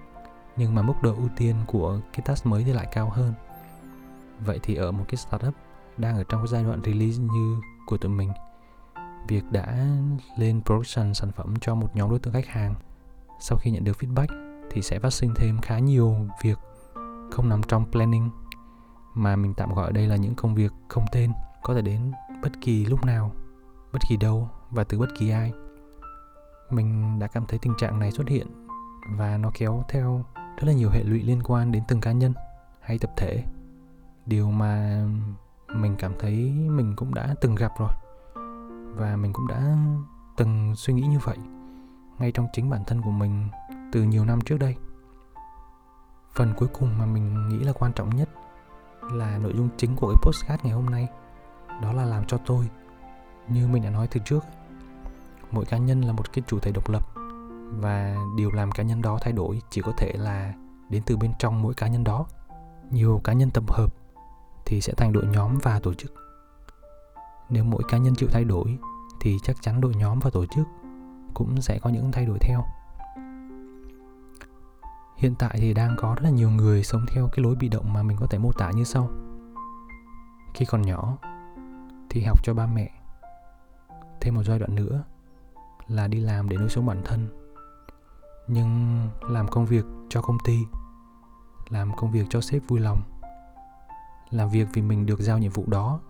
nhưng 0.56 0.74
mà 0.74 0.82
mức 0.82 0.94
độ 1.02 1.14
ưu 1.14 1.28
tiên 1.36 1.56
của 1.66 2.00
cái 2.12 2.22
task 2.24 2.46
mới 2.46 2.64
thì 2.64 2.72
lại 2.72 2.86
cao 2.92 3.10
hơn. 3.10 3.32
Vậy 4.40 4.60
thì 4.62 4.74
ở 4.74 4.92
một 4.92 5.04
cái 5.08 5.16
startup 5.16 5.54
đang 5.96 6.16
ở 6.16 6.24
trong 6.28 6.40
cái 6.40 6.48
giai 6.48 6.64
đoạn 6.64 6.80
release 6.84 7.18
như 7.18 7.60
của 7.86 7.96
tụi 7.96 8.10
mình 8.10 8.32
việc 9.28 9.44
đã 9.50 9.86
lên 10.36 10.60
production 10.64 11.14
sản 11.14 11.32
phẩm 11.32 11.54
cho 11.60 11.74
một 11.74 11.96
nhóm 11.96 12.10
đối 12.10 12.18
tượng 12.18 12.32
khách 12.32 12.46
hàng. 12.46 12.74
Sau 13.40 13.58
khi 13.58 13.70
nhận 13.70 13.84
được 13.84 13.96
feedback 13.98 14.26
thì 14.70 14.82
sẽ 14.82 14.98
phát 14.98 15.12
sinh 15.12 15.34
thêm 15.36 15.58
khá 15.60 15.78
nhiều 15.78 16.16
việc 16.42 16.58
không 17.30 17.48
nằm 17.48 17.62
trong 17.68 17.90
planning, 17.90 18.30
mà 19.14 19.36
mình 19.36 19.54
tạm 19.54 19.74
gọi 19.74 19.92
đây 19.92 20.06
là 20.06 20.16
những 20.16 20.34
công 20.34 20.54
việc 20.54 20.72
không 20.88 21.04
tên, 21.12 21.32
có 21.62 21.74
thể 21.74 21.82
đến 21.82 22.12
bất 22.42 22.52
kỳ 22.60 22.86
lúc 22.86 23.04
nào, 23.04 23.32
bất 23.92 23.98
kỳ 24.08 24.16
đâu 24.16 24.48
và 24.70 24.84
từ 24.84 24.98
bất 24.98 25.08
kỳ 25.18 25.30
ai. 25.30 25.52
Mình 26.70 27.18
đã 27.18 27.26
cảm 27.26 27.46
thấy 27.46 27.58
tình 27.58 27.74
trạng 27.78 27.98
này 27.98 28.12
xuất 28.12 28.28
hiện 28.28 28.46
và 29.16 29.36
nó 29.36 29.50
kéo 29.54 29.84
theo 29.88 30.24
rất 30.34 30.64
là 30.66 30.72
nhiều 30.72 30.90
hệ 30.90 31.02
lụy 31.02 31.22
liên 31.22 31.42
quan 31.42 31.72
đến 31.72 31.82
từng 31.88 32.00
cá 32.00 32.12
nhân 32.12 32.34
hay 32.80 32.98
tập 32.98 33.10
thể. 33.16 33.44
Điều 34.26 34.50
mà 34.50 35.04
mình 35.74 35.96
cảm 35.98 36.12
thấy 36.18 36.34
mình 36.50 36.96
cũng 36.96 37.14
đã 37.14 37.34
từng 37.40 37.54
gặp 37.54 37.72
rồi 37.78 37.90
và 38.96 39.16
mình 39.16 39.32
cũng 39.32 39.48
đã 39.48 39.76
từng 40.36 40.76
suy 40.76 40.94
nghĩ 40.94 41.02
như 41.02 41.18
vậy, 41.18 41.36
ngay 42.18 42.32
trong 42.32 42.46
chính 42.52 42.70
bản 42.70 42.84
thân 42.84 43.02
của 43.02 43.10
mình 43.10 43.48
từ 43.92 44.02
nhiều 44.02 44.24
năm 44.24 44.40
trước 44.40 44.58
đây. 44.58 44.76
Phần 46.34 46.54
cuối 46.56 46.68
cùng 46.72 46.98
mà 46.98 47.06
mình 47.06 47.48
nghĩ 47.48 47.58
là 47.58 47.72
quan 47.72 47.92
trọng 47.92 48.16
nhất 48.16 48.28
là 49.12 49.38
nội 49.38 49.52
dung 49.56 49.68
chính 49.76 49.96
của 49.96 50.06
cái 50.06 50.16
postcard 50.22 50.64
ngày 50.64 50.72
hôm 50.72 50.86
nay. 50.86 51.08
Đó 51.82 51.92
là 51.92 52.04
làm 52.04 52.24
cho 52.26 52.38
tôi, 52.46 52.70
như 53.48 53.68
mình 53.68 53.82
đã 53.82 53.90
nói 53.90 54.08
từ 54.10 54.20
trước, 54.24 54.44
mỗi 55.50 55.64
cá 55.64 55.78
nhân 55.78 56.00
là 56.00 56.12
một 56.12 56.32
cái 56.32 56.44
chủ 56.46 56.58
thể 56.58 56.72
độc 56.72 56.88
lập. 56.88 57.08
Và 57.70 58.16
điều 58.36 58.50
làm 58.50 58.72
cá 58.72 58.82
nhân 58.82 59.02
đó 59.02 59.18
thay 59.20 59.32
đổi 59.32 59.62
chỉ 59.70 59.82
có 59.82 59.92
thể 59.96 60.12
là 60.16 60.54
đến 60.88 61.02
từ 61.06 61.16
bên 61.16 61.32
trong 61.38 61.62
mỗi 61.62 61.74
cá 61.74 61.88
nhân 61.88 62.04
đó. 62.04 62.26
Nhiều 62.90 63.20
cá 63.24 63.32
nhân 63.32 63.50
tập 63.50 63.64
hợp 63.68 63.94
thì 64.66 64.80
sẽ 64.80 64.92
thành 64.96 65.12
đội 65.12 65.26
nhóm 65.26 65.58
và 65.62 65.80
tổ 65.80 65.94
chức 65.94 66.23
nếu 67.48 67.64
mỗi 67.64 67.82
cá 67.88 67.98
nhân 67.98 68.14
chịu 68.14 68.28
thay 68.32 68.44
đổi, 68.44 68.78
thì 69.20 69.36
chắc 69.42 69.62
chắn 69.62 69.80
đội 69.80 69.94
nhóm 69.94 70.18
và 70.18 70.30
tổ 70.30 70.46
chức 70.46 70.66
cũng 71.34 71.60
sẽ 71.60 71.78
có 71.78 71.90
những 71.90 72.12
thay 72.12 72.26
đổi 72.26 72.38
theo. 72.40 72.64
Hiện 75.16 75.34
tại 75.38 75.56
thì 75.58 75.74
đang 75.74 75.96
có 75.98 76.14
rất 76.14 76.22
là 76.22 76.30
nhiều 76.30 76.50
người 76.50 76.84
sống 76.84 77.06
theo 77.08 77.28
cái 77.32 77.42
lối 77.42 77.54
bị 77.54 77.68
động 77.68 77.92
mà 77.92 78.02
mình 78.02 78.16
có 78.20 78.26
thể 78.26 78.38
mô 78.38 78.52
tả 78.52 78.70
như 78.70 78.84
sau. 78.84 79.10
Khi 80.54 80.64
còn 80.64 80.82
nhỏ, 80.82 81.16
thì 82.10 82.22
học 82.22 82.38
cho 82.44 82.54
ba 82.54 82.66
mẹ. 82.66 82.90
Thêm 84.20 84.34
một 84.34 84.42
giai 84.42 84.58
đoạn 84.58 84.74
nữa 84.74 85.04
là 85.88 86.08
đi 86.08 86.20
làm 86.20 86.48
để 86.48 86.56
nuôi 86.56 86.68
sống 86.68 86.86
bản 86.86 87.02
thân. 87.04 87.28
Nhưng 88.48 89.00
làm 89.20 89.48
công 89.48 89.66
việc 89.66 89.84
cho 90.08 90.22
công 90.22 90.38
ty, 90.44 90.58
làm 91.68 91.96
công 91.96 92.10
việc 92.10 92.26
cho 92.30 92.40
sếp 92.40 92.62
vui 92.68 92.80
lòng. 92.80 93.02
Làm 94.30 94.50
việc 94.50 94.68
vì 94.72 94.82
mình 94.82 95.06
được 95.06 95.20
giao 95.20 95.38
nhiệm 95.38 95.52
vụ 95.52 95.64
đó 95.66 96.00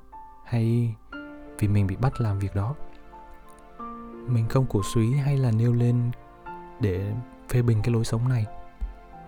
hay 0.45 0.95
vì 1.59 1.69
mình 1.69 1.87
bị 1.87 1.97
bắt 1.97 2.21
làm 2.21 2.39
việc 2.39 2.55
đó. 2.55 2.75
Mình 4.29 4.49
không 4.49 4.67
cổ 4.67 4.81
suý 4.95 5.15
hay 5.15 5.37
là 5.37 5.51
nêu 5.51 5.73
lên 5.73 6.11
để 6.81 7.13
phê 7.49 7.63
bình 7.63 7.81
cái 7.83 7.95
lối 7.95 8.05
sống 8.05 8.29
này. 8.29 8.47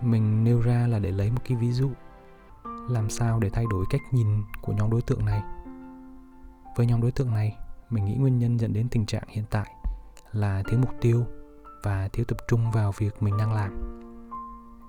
Mình 0.02 0.44
nêu 0.44 0.60
ra 0.60 0.86
là 0.86 0.98
để 0.98 1.10
lấy 1.10 1.30
một 1.30 1.40
cái 1.48 1.58
ví 1.58 1.72
dụ 1.72 1.90
làm 2.88 3.10
sao 3.10 3.40
để 3.40 3.50
thay 3.50 3.64
đổi 3.70 3.84
cách 3.90 4.00
nhìn 4.10 4.26
của 4.62 4.72
nhóm 4.72 4.90
đối 4.90 5.02
tượng 5.02 5.24
này. 5.24 5.42
Với 6.76 6.86
nhóm 6.86 7.00
đối 7.00 7.12
tượng 7.12 7.30
này, 7.30 7.56
mình 7.90 8.04
nghĩ 8.04 8.14
nguyên 8.14 8.38
nhân 8.38 8.60
dẫn 8.60 8.72
đến 8.72 8.88
tình 8.88 9.06
trạng 9.06 9.24
hiện 9.28 9.44
tại 9.50 9.70
là 10.32 10.62
thiếu 10.68 10.78
mục 10.78 10.94
tiêu 11.00 11.24
và 11.82 12.08
thiếu 12.12 12.24
tập 12.24 12.36
trung 12.48 12.70
vào 12.70 12.92
việc 12.98 13.22
mình 13.22 13.36
đang 13.36 13.52
làm. 13.52 14.00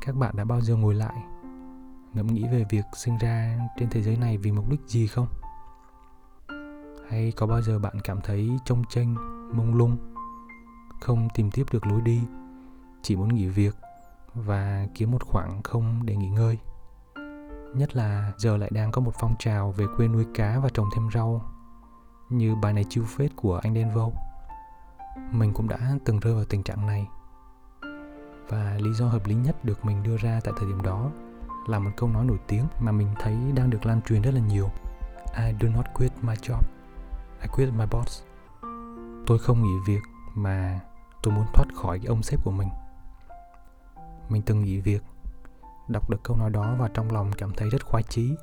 Các 0.05 0.15
bạn 0.15 0.35
đã 0.35 0.43
bao 0.43 0.61
giờ 0.61 0.75
ngồi 0.75 0.95
lại, 0.95 1.15
ngẫm 2.13 2.27
nghĩ 2.27 2.43
về 2.51 2.65
việc 2.69 2.85
sinh 2.95 3.17
ra 3.17 3.59
trên 3.79 3.89
thế 3.89 4.03
giới 4.03 4.17
này 4.17 4.37
vì 4.37 4.51
mục 4.51 4.69
đích 4.69 4.81
gì 4.87 5.07
không? 5.07 5.27
Hay 7.09 7.33
có 7.35 7.47
bao 7.47 7.61
giờ 7.61 7.79
bạn 7.79 7.99
cảm 8.03 8.21
thấy 8.21 8.49
trông 8.65 8.83
tranh 8.89 9.15
mông 9.57 9.75
lung, 9.75 9.97
không 11.01 11.27
tìm 11.35 11.51
tiếp 11.51 11.63
được 11.71 11.87
lối 11.87 12.01
đi, 12.01 12.21
chỉ 13.01 13.15
muốn 13.15 13.35
nghỉ 13.35 13.47
việc 13.47 13.75
và 14.33 14.87
kiếm 14.95 15.11
một 15.11 15.23
khoảng 15.23 15.63
không 15.63 16.05
để 16.05 16.15
nghỉ 16.15 16.29
ngơi 16.29 16.57
nhất 17.77 17.95
là 17.95 18.31
giờ 18.37 18.57
lại 18.57 18.69
đang 18.73 18.91
có 18.91 19.01
một 19.01 19.11
phong 19.19 19.35
trào 19.39 19.71
về 19.71 19.85
quê 19.97 20.07
nuôi 20.07 20.25
cá 20.33 20.59
và 20.59 20.69
trồng 20.69 20.89
thêm 20.95 21.09
rau, 21.13 21.41
như 22.29 22.55
bài 22.55 22.73
này 22.73 22.85
chiêu 22.89 23.03
phết 23.03 23.31
của 23.35 23.59
anh 23.63 23.73
Đen 23.73 23.93
Vô. 23.93 24.11
Mình 25.31 25.53
cũng 25.53 25.67
đã 25.67 25.95
từng 26.05 26.19
rơi 26.19 26.33
vào 26.33 26.45
tình 26.45 26.63
trạng 26.63 26.87
này. 26.87 27.07
Và 28.49 28.77
lý 28.79 28.93
do 28.93 29.07
hợp 29.07 29.25
lý 29.25 29.35
nhất 29.35 29.65
được 29.65 29.85
mình 29.85 30.03
đưa 30.03 30.17
ra 30.17 30.39
tại 30.43 30.53
thời 30.57 30.69
điểm 30.69 30.81
đó 30.81 31.09
là 31.67 31.79
một 31.79 31.91
câu 31.97 32.09
nói 32.09 32.25
nổi 32.25 32.37
tiếng 32.47 32.63
mà 32.79 32.91
mình 32.91 33.07
thấy 33.19 33.35
đang 33.55 33.69
được 33.69 33.85
lan 33.85 34.01
truyền 34.01 34.21
rất 34.21 34.33
là 34.33 34.41
nhiều. 34.41 34.69
I 35.37 35.53
do 35.61 35.69
not 35.69 35.85
quit 35.93 36.11
my 36.21 36.33
job. 36.33 36.76
I 37.41 37.47
quit 37.51 37.69
my 37.73 37.85
boss. 37.91 38.23
Tôi 39.27 39.39
không 39.39 39.63
nghỉ 39.63 39.73
việc 39.87 40.01
mà 40.35 40.79
tôi 41.23 41.33
muốn 41.33 41.45
thoát 41.53 41.65
khỏi 41.75 41.99
cái 41.99 42.07
ông 42.07 42.23
sếp 42.23 42.43
của 42.43 42.51
mình. 42.51 42.69
Mình 44.29 44.41
từng 44.41 44.63
nghỉ 44.63 44.79
việc, 44.79 45.03
đọc 45.87 46.09
được 46.09 46.23
câu 46.23 46.37
nói 46.37 46.49
đó 46.49 46.75
và 46.79 46.89
trong 46.93 47.11
lòng 47.11 47.31
cảm 47.37 47.53
thấy 47.57 47.69
rất 47.69 47.85
khoái 47.85 48.03
chí. 48.03 48.35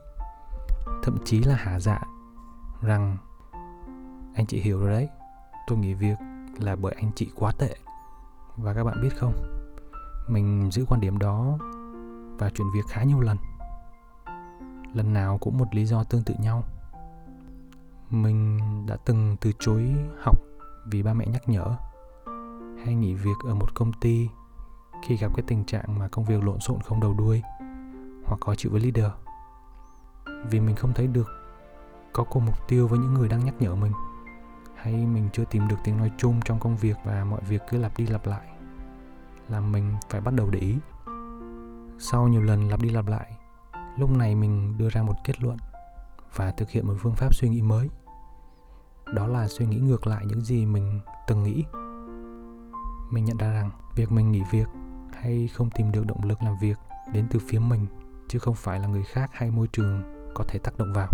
Thậm 1.03 1.19
chí 1.25 1.43
là 1.43 1.55
hả 1.55 1.81
dạ 1.81 2.01
rằng 2.83 3.17
anh 4.35 4.47
chị 4.47 4.61
hiểu 4.61 4.81
rồi 4.81 4.91
đấy 4.91 5.09
tôi 5.67 5.79
nghỉ 5.79 5.95
việc 5.95 6.19
là 6.59 6.77
bởi 6.77 6.95
anh 6.97 7.11
chị 7.15 7.31
quá 7.35 7.53
tệ 7.59 7.77
và 8.57 8.75
các 8.75 8.85
bạn 8.85 9.03
biết 9.03 9.17
không 9.17 9.33
mình 10.29 10.71
giữ 10.71 10.85
quan 10.89 11.01
điểm 11.01 11.19
đó 11.19 11.59
và 12.39 12.51
chuyển 12.51 12.71
việc 12.75 12.85
khá 12.89 13.03
nhiều 13.03 13.21
lần 13.21 13.37
lần 14.95 15.13
nào 15.13 15.39
cũng 15.39 15.59
một 15.59 15.75
lý 15.75 15.87
do 15.87 16.05
tương 16.05 16.23
tự 16.25 16.35
nhau 16.39 16.65
mình 18.15 18.61
đã 18.87 18.97
từng 19.05 19.37
từ 19.41 19.53
chối 19.59 19.95
học 20.23 20.39
vì 20.87 21.03
ba 21.03 21.15
mẹ 21.15 21.27
nhắc 21.27 21.49
nhở, 21.49 21.77
hay 22.85 22.95
nghỉ 22.95 23.15
việc 23.15 23.37
ở 23.45 23.55
một 23.55 23.75
công 23.75 23.93
ty 23.93 24.29
khi 25.07 25.17
gặp 25.17 25.33
cái 25.37 25.45
tình 25.47 25.65
trạng 25.65 25.99
mà 25.99 26.09
công 26.09 26.25
việc 26.25 26.45
lộn 26.45 26.61
xộn 26.61 26.81
không 26.81 27.01
đầu 27.01 27.15
đuôi 27.15 27.43
hoặc 28.25 28.41
khó 28.41 28.55
chịu 28.55 28.73
với 28.73 28.81
leader. 28.81 29.13
Vì 30.51 30.61
mình 30.61 30.77
không 30.77 30.93
thấy 30.93 31.07
được 31.07 31.29
có 32.13 32.25
cùng 32.25 32.47
mục 32.47 32.69
tiêu 32.69 32.89
với 32.89 32.99
những 32.99 33.15
người 33.15 33.29
đang 33.29 33.45
nhắc 33.45 33.55
nhở 33.61 33.75
mình, 33.75 33.93
hay 34.75 34.93
mình 34.93 35.29
chưa 35.33 35.45
tìm 35.45 35.69
được 35.69 35.77
tiếng 35.85 35.97
nói 35.97 36.11
chung 36.19 36.41
trong 36.45 36.61
công 36.61 36.77
việc 36.77 36.97
và 37.05 37.25
mọi 37.25 37.41
việc 37.49 37.63
cứ 37.71 37.79
lặp 37.79 37.99
đi 37.99 38.07
lặp 38.07 38.27
lại 38.27 38.55
làm 39.49 39.73
mình 39.73 39.95
phải 40.11 40.21
bắt 40.21 40.35
đầu 40.35 40.51
để 40.51 40.59
ý. 40.59 40.77
Sau 41.99 42.29
nhiều 42.29 42.43
lần 42.43 42.69
lặp 42.69 42.83
đi 42.83 42.91
lặp 42.91 43.07
lại, 43.07 43.33
lúc 43.99 44.11
này 44.11 44.35
mình 44.35 44.79
đưa 44.79 44.89
ra 44.91 45.03
một 45.03 45.15
kết 45.25 45.43
luận 45.43 45.57
và 46.35 46.51
thực 46.51 46.71
hiện 46.71 46.87
một 46.87 46.95
phương 47.01 47.15
pháp 47.15 47.35
suy 47.35 47.49
nghĩ 47.49 47.63
mới 47.63 47.89
đó 49.13 49.27
là 49.27 49.49
suy 49.49 49.67
nghĩ 49.67 49.77
ngược 49.77 50.07
lại 50.07 50.25
những 50.27 50.41
gì 50.41 50.67
mình 50.67 51.01
từng 51.27 51.43
nghĩ. 51.43 51.65
Mình 53.11 53.25
nhận 53.25 53.37
ra 53.37 53.53
rằng 53.53 53.71
việc 53.97 54.13
mình 54.13 54.33
nghỉ 54.33 54.43
việc 54.51 54.69
hay 55.13 55.49
không 55.49 55.71
tìm 55.71 55.93
được 55.93 56.07
động 56.07 56.25
lực 56.25 56.43
làm 56.43 56.55
việc 56.61 56.79
đến 57.13 57.27
từ 57.31 57.39
phía 57.49 57.59
mình, 57.59 57.87
chứ 58.29 58.39
không 58.39 58.55
phải 58.55 58.81
là 58.81 58.87
người 58.87 59.03
khác 59.03 59.31
hay 59.33 59.51
môi 59.51 59.69
trường 59.73 60.03
có 60.35 60.45
thể 60.49 60.59
tác 60.59 60.79
động 60.79 60.93
vào. 60.93 61.09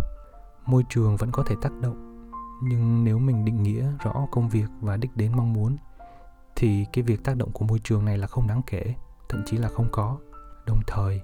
Môi 0.66 0.85
trường 0.88 1.16
vẫn 1.16 1.30
có 1.32 1.42
thể 1.47 1.54
tác 1.62 1.73
động, 1.80 2.30
nhưng 2.62 3.04
nếu 3.04 3.18
mình 3.18 3.44
định 3.44 3.62
nghĩa 3.62 3.92
rõ 4.02 4.26
công 4.30 4.49
việc 4.49 4.66
và 4.80 4.97
đích 4.97 5.16
đến 5.16 5.32
mong 5.37 5.52
muốn, 5.52 5.76
thì 6.56 6.87
cái 6.92 7.04
việc 7.04 7.25
tác 7.25 7.37
động 7.37 7.50
của 7.52 7.64
môi 7.64 7.78
trường 7.78 8.04
này 8.04 8.18
là 8.18 8.26
không 8.26 8.47
đáng 8.47 8.62
kể, 8.66 8.94
thậm 9.28 9.42
chí 9.47 9.56
là 9.56 9.68
không 9.68 9.88
có. 9.92 10.18
Đồng 10.66 10.80
thời, 10.87 11.20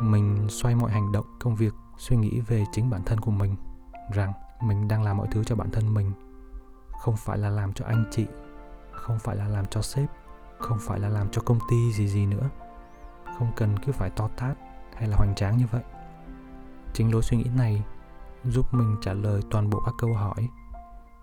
mình 0.00 0.46
xoay 0.48 0.74
mọi 0.74 0.90
hành 0.90 1.12
động, 1.12 1.26
công 1.40 1.56
việc, 1.56 1.74
suy 1.98 2.16
nghĩ 2.16 2.40
về 2.40 2.64
chính 2.72 2.90
bản 2.90 3.02
thân 3.06 3.20
của 3.20 3.30
mình, 3.30 3.56
rằng 4.12 4.32
mình 4.62 4.88
đang 4.88 5.02
làm 5.02 5.16
mọi 5.16 5.26
thứ 5.30 5.44
cho 5.44 5.56
bản 5.56 5.70
thân 5.70 5.94
mình. 5.94 6.12
Không 7.00 7.16
phải 7.16 7.38
là 7.38 7.48
làm 7.48 7.72
cho 7.72 7.84
anh 7.84 8.04
chị, 8.10 8.26
không 8.92 9.18
phải 9.18 9.36
là 9.36 9.48
làm 9.48 9.64
cho 9.64 9.82
sếp, 9.82 10.10
không 10.58 10.78
phải 10.80 11.00
là 11.00 11.08
làm 11.08 11.28
cho 11.30 11.42
công 11.42 11.58
ty 11.70 11.92
gì 11.92 12.08
gì 12.08 12.26
nữa. 12.26 12.50
Không 13.38 13.52
cần 13.56 13.78
cứ 13.86 13.92
phải 13.92 14.10
to 14.10 14.28
tát 14.36 14.56
hay 14.96 15.08
là 15.08 15.16
hoành 15.16 15.34
tráng 15.34 15.56
như 15.56 15.66
vậy. 15.70 15.82
Chính 16.92 17.12
lối 17.12 17.22
suy 17.22 17.36
nghĩ 17.36 17.50
này 17.56 17.82
giúp 18.44 18.74
mình 18.74 18.96
trả 19.02 19.12
lời 19.12 19.42
toàn 19.50 19.70
bộ 19.70 19.80
các 19.86 19.94
câu 19.98 20.14
hỏi 20.14 20.48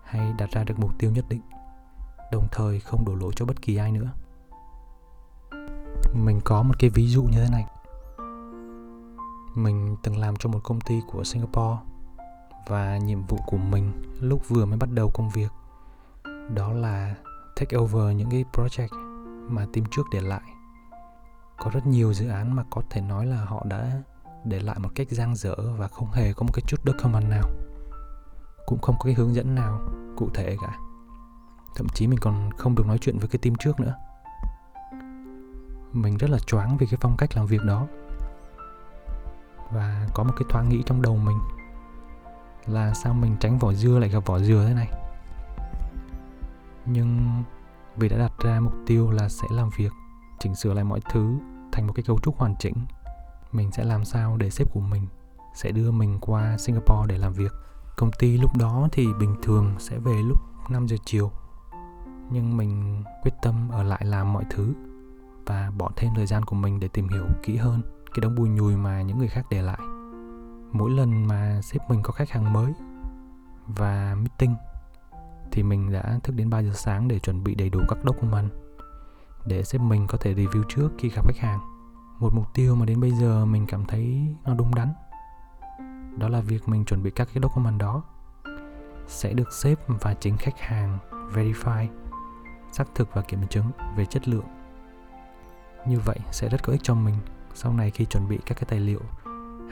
hay 0.04 0.32
đặt 0.38 0.50
ra 0.50 0.64
được 0.64 0.78
mục 0.78 0.98
tiêu 0.98 1.10
nhất 1.10 1.24
định, 1.28 1.40
đồng 2.32 2.48
thời 2.50 2.80
không 2.80 3.04
đổ 3.04 3.14
lỗi 3.14 3.32
cho 3.36 3.46
bất 3.46 3.62
kỳ 3.62 3.76
ai 3.76 3.92
nữa. 3.92 4.08
Mình 6.14 6.40
có 6.44 6.62
một 6.62 6.74
cái 6.78 6.90
ví 6.90 7.08
dụ 7.08 7.22
như 7.22 7.44
thế 7.44 7.48
này. 7.52 7.66
Mình 9.54 9.96
từng 10.02 10.18
làm 10.18 10.36
cho 10.36 10.48
một 10.48 10.60
công 10.62 10.80
ty 10.80 11.00
của 11.06 11.24
singapore 11.24 11.91
và 12.66 12.96
nhiệm 12.96 13.22
vụ 13.22 13.38
của 13.46 13.56
mình 13.56 13.92
lúc 14.20 14.48
vừa 14.48 14.64
mới 14.64 14.78
bắt 14.78 14.90
đầu 14.90 15.10
công 15.14 15.30
việc. 15.30 15.52
Đó 16.54 16.72
là 16.72 17.14
take 17.56 17.76
over 17.76 18.16
những 18.16 18.30
cái 18.30 18.44
project 18.52 18.88
mà 19.48 19.66
team 19.72 19.86
trước 19.90 20.02
để 20.12 20.20
lại. 20.20 20.42
Có 21.58 21.70
rất 21.74 21.86
nhiều 21.86 22.12
dự 22.12 22.28
án 22.28 22.56
mà 22.56 22.64
có 22.70 22.82
thể 22.90 23.00
nói 23.00 23.26
là 23.26 23.44
họ 23.44 23.62
đã 23.64 24.02
để 24.44 24.60
lại 24.60 24.78
một 24.78 24.88
cách 24.94 25.06
giang 25.10 25.36
dở 25.36 25.54
và 25.78 25.88
không 25.88 26.10
hề 26.12 26.32
có 26.32 26.42
một 26.42 26.52
cái 26.52 26.62
chút 26.66 26.80
document 26.86 27.30
nào. 27.30 27.50
Cũng 28.66 28.80
không 28.80 28.96
có 28.98 29.04
cái 29.04 29.14
hướng 29.14 29.34
dẫn 29.34 29.54
nào 29.54 29.80
cụ 30.16 30.30
thể 30.34 30.56
cả. 30.62 30.78
Thậm 31.74 31.86
chí 31.94 32.06
mình 32.06 32.18
còn 32.22 32.50
không 32.58 32.74
được 32.74 32.86
nói 32.86 32.98
chuyện 32.98 33.18
với 33.18 33.28
cái 33.28 33.38
team 33.38 33.54
trước 33.54 33.80
nữa. 33.80 33.94
Mình 35.92 36.16
rất 36.16 36.30
là 36.30 36.38
choáng 36.38 36.76
vì 36.76 36.86
cái 36.86 36.98
phong 37.00 37.16
cách 37.16 37.36
làm 37.36 37.46
việc 37.46 37.64
đó. 37.64 37.86
Và 39.70 40.08
có 40.14 40.24
một 40.24 40.32
cái 40.36 40.44
thoáng 40.48 40.68
nghĩ 40.68 40.82
trong 40.86 41.02
đầu 41.02 41.16
mình 41.16 41.38
là 42.66 42.94
sao 42.94 43.14
mình 43.14 43.36
tránh 43.40 43.58
vỏ 43.58 43.72
dưa 43.72 43.98
lại 43.98 44.08
gặp 44.08 44.26
vỏ 44.26 44.38
dừa 44.38 44.64
thế 44.68 44.74
này 44.74 44.88
nhưng 46.86 47.42
vì 47.96 48.08
đã 48.08 48.18
đặt 48.18 48.32
ra 48.38 48.60
mục 48.60 48.74
tiêu 48.86 49.10
là 49.10 49.28
sẽ 49.28 49.46
làm 49.50 49.70
việc, 49.76 49.92
chỉnh 50.38 50.54
sửa 50.54 50.74
lại 50.74 50.84
mọi 50.84 51.00
thứ 51.10 51.38
thành 51.72 51.86
một 51.86 51.92
cái 51.92 52.02
cấu 52.02 52.18
trúc 52.18 52.38
hoàn 52.38 52.54
chỉnh, 52.58 52.74
mình 53.52 53.70
sẽ 53.72 53.84
làm 53.84 54.04
sao 54.04 54.36
để 54.36 54.50
sếp 54.50 54.72
của 54.72 54.80
mình 54.80 55.06
sẽ 55.54 55.70
đưa 55.70 55.90
mình 55.90 56.18
qua 56.20 56.58
Singapore 56.58 57.06
để 57.08 57.18
làm 57.18 57.32
việc. 57.32 57.52
Công 57.96 58.10
ty 58.18 58.38
lúc 58.38 58.56
đó 58.56 58.88
thì 58.92 59.06
bình 59.20 59.36
thường 59.42 59.74
sẽ 59.78 59.98
về 59.98 60.22
lúc 60.22 60.38
5 60.70 60.88
giờ 60.88 60.96
chiều. 61.04 61.30
Nhưng 62.30 62.56
mình 62.56 63.02
quyết 63.22 63.32
tâm 63.42 63.68
ở 63.70 63.82
lại 63.82 64.04
làm 64.04 64.32
mọi 64.32 64.44
thứ 64.50 64.72
và 65.46 65.70
bỏ 65.78 65.90
thêm 65.96 66.12
thời 66.14 66.26
gian 66.26 66.44
của 66.44 66.56
mình 66.56 66.80
để 66.80 66.88
tìm 66.88 67.08
hiểu 67.08 67.24
kỹ 67.42 67.56
hơn 67.56 67.82
cái 68.14 68.20
đống 68.20 68.34
bùi 68.34 68.48
nhùi 68.48 68.76
mà 68.76 69.02
những 69.02 69.18
người 69.18 69.28
khác 69.28 69.46
để 69.50 69.62
lại. 69.62 69.78
Mỗi 70.72 70.90
lần 70.90 71.26
mà 71.26 71.60
sếp 71.62 71.90
mình 71.90 72.02
có 72.02 72.12
khách 72.12 72.30
hàng 72.30 72.52
mới 72.52 72.72
và 73.66 74.14
meeting 74.18 74.54
thì 75.50 75.62
mình 75.62 75.92
đã 75.92 76.18
thức 76.22 76.32
đến 76.36 76.50
3 76.50 76.58
giờ 76.58 76.72
sáng 76.74 77.08
để 77.08 77.18
chuẩn 77.18 77.44
bị 77.44 77.54
đầy 77.54 77.70
đủ 77.70 77.80
các 77.88 77.98
document 78.04 78.50
để 79.46 79.62
sếp 79.62 79.80
mình 79.80 80.06
có 80.06 80.18
thể 80.18 80.34
review 80.34 80.62
trước 80.68 80.88
khi 80.98 81.08
gặp 81.08 81.26
khách 81.26 81.38
hàng. 81.38 81.60
Một 82.18 82.34
mục 82.34 82.54
tiêu 82.54 82.74
mà 82.74 82.86
đến 82.86 83.00
bây 83.00 83.10
giờ 83.10 83.44
mình 83.44 83.66
cảm 83.66 83.84
thấy 83.84 84.34
nó 84.44 84.54
đúng 84.54 84.74
đắn, 84.74 84.92
đó 86.18 86.28
là 86.28 86.40
việc 86.40 86.68
mình 86.68 86.84
chuẩn 86.84 87.02
bị 87.02 87.10
các 87.10 87.28
cái 87.34 87.42
document 87.42 87.78
đó 87.78 88.02
sẽ 89.06 89.32
được 89.32 89.52
xếp 89.52 89.74
và 89.86 90.14
chính 90.14 90.36
khách 90.36 90.60
hàng 90.60 90.98
verify, 91.32 91.86
xác 92.72 92.84
thực 92.94 93.14
và 93.14 93.22
kiểm 93.22 93.46
chứng 93.46 93.70
về 93.96 94.04
chất 94.04 94.28
lượng. 94.28 94.46
Như 95.86 95.98
vậy 95.98 96.18
sẽ 96.30 96.48
rất 96.48 96.62
có 96.62 96.72
ích 96.72 96.82
cho 96.82 96.94
mình 96.94 97.14
sau 97.54 97.72
này 97.72 97.90
khi 97.90 98.04
chuẩn 98.04 98.28
bị 98.28 98.38
các 98.46 98.54
cái 98.54 98.64
tài 98.68 98.80
liệu 98.80 99.00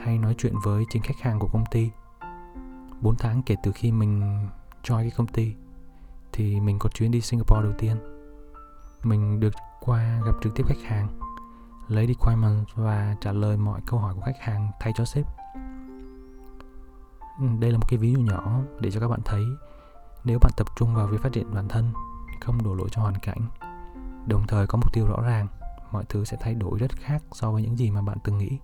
hay 0.03 0.17
nói 0.17 0.35
chuyện 0.37 0.53
với 0.63 0.85
chính 0.89 1.01
khách 1.01 1.19
hàng 1.19 1.39
của 1.39 1.47
công 1.53 1.63
ty. 1.71 1.91
4 3.01 3.15
tháng 3.15 3.43
kể 3.43 3.55
từ 3.63 3.71
khi 3.71 3.91
mình 3.91 4.47
join 4.83 5.01
cái 5.01 5.11
công 5.17 5.27
ty, 5.27 5.53
thì 6.31 6.59
mình 6.59 6.79
có 6.79 6.89
chuyến 6.89 7.11
đi 7.11 7.21
Singapore 7.21 7.61
đầu 7.63 7.73
tiên. 7.77 7.97
Mình 9.03 9.39
được 9.39 9.53
qua 9.79 10.21
gặp 10.25 10.31
trực 10.43 10.55
tiếp 10.55 10.63
khách 10.67 10.81
hàng, 10.83 11.07
lấy 11.87 12.07
requirement 12.07 12.65
và 12.75 13.15
trả 13.21 13.31
lời 13.31 13.57
mọi 13.57 13.81
câu 13.85 13.99
hỏi 13.99 14.13
của 14.13 14.21
khách 14.21 14.39
hàng 14.39 14.71
thay 14.79 14.93
cho 14.95 15.05
sếp. 15.05 15.25
Ừ, 17.39 17.45
đây 17.59 17.71
là 17.71 17.77
một 17.77 17.85
cái 17.89 17.99
ví 17.99 18.13
dụ 18.13 18.19
nhỏ 18.19 18.59
để 18.79 18.91
cho 18.91 18.99
các 18.99 19.07
bạn 19.07 19.19
thấy, 19.25 19.43
nếu 20.23 20.39
bạn 20.41 20.51
tập 20.57 20.67
trung 20.75 20.95
vào 20.95 21.07
việc 21.07 21.21
phát 21.21 21.33
triển 21.33 21.53
bản 21.53 21.67
thân, 21.67 21.93
không 22.41 22.63
đổ 22.63 22.73
lỗi 22.73 22.87
cho 22.91 23.01
hoàn 23.01 23.15
cảnh, 23.15 23.47
đồng 24.27 24.47
thời 24.47 24.67
có 24.67 24.77
mục 24.77 24.93
tiêu 24.93 25.07
rõ 25.07 25.21
ràng, 25.21 25.47
mọi 25.91 26.05
thứ 26.09 26.25
sẽ 26.25 26.37
thay 26.39 26.53
đổi 26.53 26.79
rất 26.79 26.91
khác 26.95 27.23
so 27.31 27.51
với 27.51 27.61
những 27.61 27.77
gì 27.77 27.91
mà 27.91 28.01
bạn 28.01 28.17
từng 28.23 28.37
nghĩ 28.37 28.57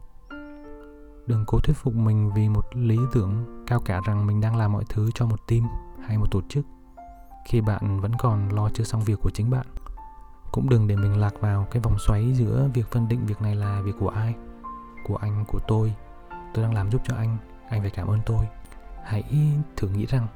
đừng 1.27 1.43
cố 1.47 1.59
thuyết 1.59 1.77
phục 1.77 1.93
mình 1.95 2.31
vì 2.35 2.49
một 2.49 2.75
lý 2.75 2.97
tưởng 3.13 3.63
cao 3.67 3.79
cả 3.79 4.01
rằng 4.05 4.27
mình 4.27 4.41
đang 4.41 4.55
làm 4.55 4.73
mọi 4.73 4.83
thứ 4.89 5.11
cho 5.15 5.25
một 5.25 5.47
team 5.47 5.67
hay 6.05 6.17
một 6.17 6.31
tổ 6.31 6.41
chức. 6.49 6.65
Khi 7.45 7.61
bạn 7.61 7.99
vẫn 7.99 8.11
còn 8.19 8.49
lo 8.49 8.69
chưa 8.73 8.83
xong 8.83 9.01
việc 9.01 9.19
của 9.21 9.29
chính 9.33 9.49
bạn, 9.49 9.65
cũng 10.51 10.69
đừng 10.69 10.87
để 10.87 10.95
mình 10.95 11.17
lạc 11.17 11.33
vào 11.41 11.67
cái 11.71 11.81
vòng 11.81 11.95
xoáy 11.99 12.33
giữa 12.33 12.69
việc 12.73 12.91
phân 12.91 13.07
định 13.07 13.25
việc 13.25 13.41
này 13.41 13.55
là 13.55 13.81
việc 13.81 13.95
của 13.99 14.09
ai, 14.09 14.35
của 15.07 15.15
anh, 15.15 15.45
của 15.47 15.59
tôi. 15.67 15.93
Tôi 16.53 16.63
đang 16.63 16.73
làm 16.73 16.91
giúp 16.91 17.01
cho 17.05 17.15
anh 17.15 17.37
anh 17.69 17.81
phải 17.81 17.89
cảm 17.89 18.07
ơn 18.07 18.19
tôi. 18.25 18.47
Hãy 19.03 19.23
thử 19.75 19.89
nghĩ 19.89 20.05
rằng 20.05 20.27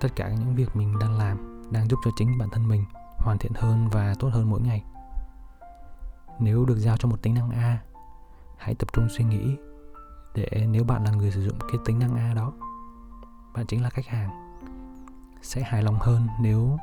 tất 0.00 0.08
cả 0.16 0.28
những 0.28 0.54
việc 0.54 0.76
mình 0.76 0.98
đang 0.98 1.18
làm 1.18 1.62
đang 1.70 1.88
giúp 1.88 1.98
cho 2.04 2.10
chính 2.16 2.38
bản 2.38 2.48
thân 2.50 2.68
mình 2.68 2.84
hoàn 3.18 3.38
thiện 3.38 3.52
hơn 3.54 3.88
và 3.88 4.14
tốt 4.18 4.28
hơn 4.32 4.50
mỗi 4.50 4.60
ngày. 4.60 4.84
Nếu 6.38 6.64
được 6.64 6.78
giao 6.78 6.96
cho 6.96 7.08
một 7.08 7.22
tính 7.22 7.34
năng 7.34 7.50
a, 7.50 7.78
hãy 8.58 8.74
tập 8.74 8.88
trung 8.92 9.08
suy 9.10 9.24
nghĩ 9.24 9.56
để 10.34 10.66
nếu 10.70 10.84
bạn 10.84 11.04
là 11.04 11.10
người 11.10 11.30
sử 11.30 11.42
dụng 11.42 11.58
cái 11.58 11.80
tính 11.84 11.98
năng 11.98 12.16
a 12.16 12.34
đó, 12.34 12.52
bạn 13.54 13.66
chính 13.66 13.82
là 13.82 13.90
khách 13.90 14.06
hàng, 14.06 14.58
sẽ 15.42 15.62
hài 15.62 15.82
lòng 15.82 15.98
hơn 16.00 16.26
nếu 16.40 16.78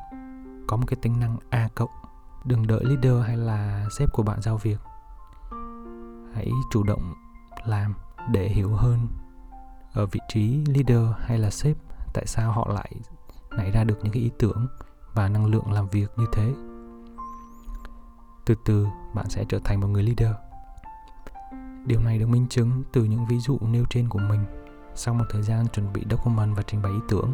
có 0.67 0.77
một 0.77 0.83
cái 0.87 0.97
tính 1.01 1.19
năng 1.19 1.37
a 1.49 1.69
cộng. 1.75 1.89
Đừng 2.45 2.67
đợi 2.67 2.83
leader 2.83 3.27
hay 3.27 3.37
là 3.37 3.85
sếp 3.97 4.11
của 4.13 4.23
bạn 4.23 4.41
giao 4.41 4.57
việc. 4.57 4.77
Hãy 6.33 6.51
chủ 6.71 6.83
động 6.83 7.13
làm 7.65 7.93
để 8.29 8.47
hiểu 8.47 8.75
hơn 8.75 9.07
ở 9.93 10.05
vị 10.05 10.19
trí 10.27 10.65
leader 10.65 11.15
hay 11.19 11.37
là 11.37 11.49
sếp 11.49 11.77
tại 12.13 12.25
sao 12.27 12.51
họ 12.51 12.67
lại 12.73 12.91
nảy 13.57 13.71
ra 13.71 13.83
được 13.83 13.99
những 14.03 14.13
cái 14.13 14.23
ý 14.23 14.31
tưởng 14.39 14.67
và 15.13 15.29
năng 15.29 15.45
lượng 15.45 15.71
làm 15.71 15.87
việc 15.87 16.11
như 16.17 16.25
thế. 16.33 16.53
Từ 18.45 18.55
từ, 18.65 18.87
bạn 19.13 19.29
sẽ 19.29 19.45
trở 19.49 19.59
thành 19.63 19.79
một 19.79 19.87
người 19.87 20.03
leader 20.03 20.35
điều 21.85 21.99
này 21.99 22.19
được 22.19 22.29
minh 22.29 22.47
chứng 22.49 22.83
từ 22.91 23.03
những 23.03 23.25
ví 23.25 23.39
dụ 23.39 23.57
nêu 23.61 23.83
trên 23.89 24.09
của 24.09 24.19
mình 24.19 24.45
sau 24.95 25.13
một 25.13 25.25
thời 25.29 25.41
gian 25.41 25.67
chuẩn 25.67 25.93
bị 25.93 26.03
document 26.09 26.55
và 26.55 26.63
trình 26.67 26.81
bày 26.81 26.91
ý 26.91 26.99
tưởng. 27.09 27.33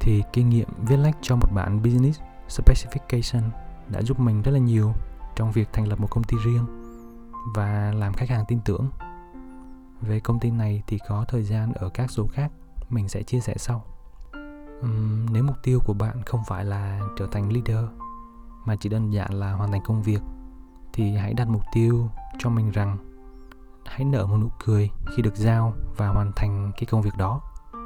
Thì 0.00 0.22
kinh 0.32 0.48
nghiệm 0.48 0.68
viết 0.88 0.96
lách 0.96 1.16
cho 1.22 1.36
một 1.36 1.48
bản 1.54 1.82
business 1.82 2.20
specification 2.48 3.42
đã 3.88 4.02
giúp 4.02 4.20
mình 4.20 4.42
rất 4.42 4.52
là 4.52 4.58
nhiều 4.58 4.92
trong 5.36 5.52
việc 5.52 5.68
thành 5.72 5.88
lập 5.88 6.00
một 6.00 6.10
công 6.10 6.24
ty 6.24 6.36
riêng 6.44 6.66
và 7.54 7.92
làm 7.96 8.12
khách 8.12 8.28
hàng 8.28 8.44
tin 8.48 8.58
tưởng. 8.64 8.90
Về 10.00 10.20
công 10.20 10.40
ty 10.40 10.50
này 10.50 10.82
thì 10.86 10.98
có 11.08 11.24
thời 11.28 11.42
gian 11.42 11.72
ở 11.72 11.88
các 11.88 12.10
số 12.10 12.26
khác 12.26 12.52
mình 12.90 13.08
sẽ 13.08 13.22
chia 13.22 13.40
sẻ 13.40 13.54
sau. 13.56 13.84
Uhm, 14.80 15.26
nếu 15.32 15.42
mục 15.42 15.56
tiêu 15.62 15.80
của 15.84 15.94
bạn 15.94 16.22
không 16.22 16.40
phải 16.48 16.64
là 16.64 17.00
trở 17.18 17.26
thành 17.32 17.52
leader 17.52 17.84
mà 18.64 18.76
chỉ 18.76 18.88
đơn 18.88 19.12
giản 19.12 19.34
là 19.34 19.52
hoàn 19.52 19.72
thành 19.72 19.82
công 19.84 20.02
việc 20.02 20.20
thì 20.92 21.16
hãy 21.16 21.34
đặt 21.34 21.48
mục 21.48 21.62
tiêu 21.72 22.08
cho 22.38 22.50
mình 22.50 22.70
rằng 22.70 22.96
hãy 23.86 24.04
nở 24.04 24.26
một 24.26 24.36
nụ 24.36 24.48
cười 24.64 24.90
khi 25.16 25.22
được 25.22 25.36
giao 25.36 25.74
và 25.96 26.08
hoàn 26.08 26.32
thành 26.36 26.72
cái 26.76 26.86
công 26.86 27.02
việc 27.02 27.16
đó. 27.18 27.40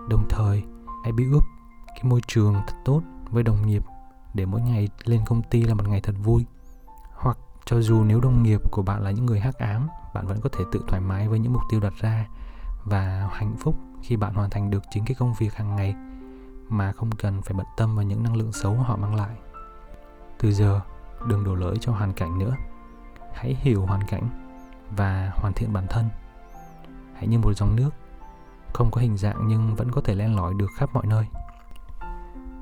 Đồng 0.08 0.26
thời, 0.28 0.62
hãy 1.02 1.12
build 1.12 1.34
up 1.36 1.44
cái 1.86 2.04
môi 2.04 2.20
trường 2.26 2.54
thật 2.54 2.74
tốt 2.84 3.02
với 3.30 3.42
đồng 3.42 3.66
nghiệp 3.66 3.82
để 4.34 4.46
mỗi 4.46 4.60
ngày 4.60 4.88
lên 5.04 5.20
công 5.26 5.42
ty 5.42 5.62
là 5.62 5.74
một 5.74 5.88
ngày 5.88 6.00
thật 6.00 6.14
vui. 6.22 6.46
Hoặc 7.14 7.38
cho 7.64 7.80
dù 7.80 8.04
nếu 8.04 8.20
đồng 8.20 8.42
nghiệp 8.42 8.60
của 8.70 8.82
bạn 8.82 9.02
là 9.02 9.10
những 9.10 9.26
người 9.26 9.40
hắc 9.40 9.54
ám, 9.54 9.88
bạn 10.14 10.26
vẫn 10.26 10.40
có 10.40 10.48
thể 10.52 10.64
tự 10.72 10.84
thoải 10.88 11.00
mái 11.00 11.28
với 11.28 11.38
những 11.38 11.52
mục 11.52 11.62
tiêu 11.70 11.80
đặt 11.80 11.92
ra 12.00 12.26
và 12.84 13.28
hạnh 13.32 13.56
phúc 13.60 13.76
khi 14.02 14.16
bạn 14.16 14.34
hoàn 14.34 14.50
thành 14.50 14.70
được 14.70 14.82
chính 14.90 15.04
cái 15.04 15.14
công 15.14 15.34
việc 15.38 15.54
hàng 15.54 15.76
ngày 15.76 15.94
mà 16.68 16.92
không 16.92 17.10
cần 17.12 17.42
phải 17.42 17.54
bận 17.54 17.66
tâm 17.76 17.96
vào 17.96 18.04
những 18.04 18.22
năng 18.22 18.36
lượng 18.36 18.52
xấu 18.52 18.74
họ 18.74 18.96
mang 18.96 19.14
lại. 19.14 19.36
Từ 20.38 20.52
giờ, 20.52 20.80
đừng 21.26 21.44
đổ 21.44 21.54
lỗi 21.54 21.76
cho 21.80 21.92
hoàn 21.92 22.12
cảnh 22.12 22.38
nữa 22.38 22.56
hãy 23.34 23.56
hiểu 23.60 23.86
hoàn 23.86 24.02
cảnh 24.02 24.28
và 24.96 25.32
hoàn 25.34 25.52
thiện 25.52 25.72
bản 25.72 25.86
thân. 25.88 26.08
Hãy 27.14 27.26
như 27.26 27.38
một 27.38 27.52
dòng 27.56 27.76
nước, 27.76 27.90
không 28.72 28.90
có 28.90 29.00
hình 29.00 29.16
dạng 29.16 29.48
nhưng 29.48 29.74
vẫn 29.74 29.90
có 29.90 30.00
thể 30.00 30.14
len 30.14 30.36
lỏi 30.36 30.54
được 30.54 30.68
khắp 30.76 30.90
mọi 30.92 31.06
nơi. 31.06 31.26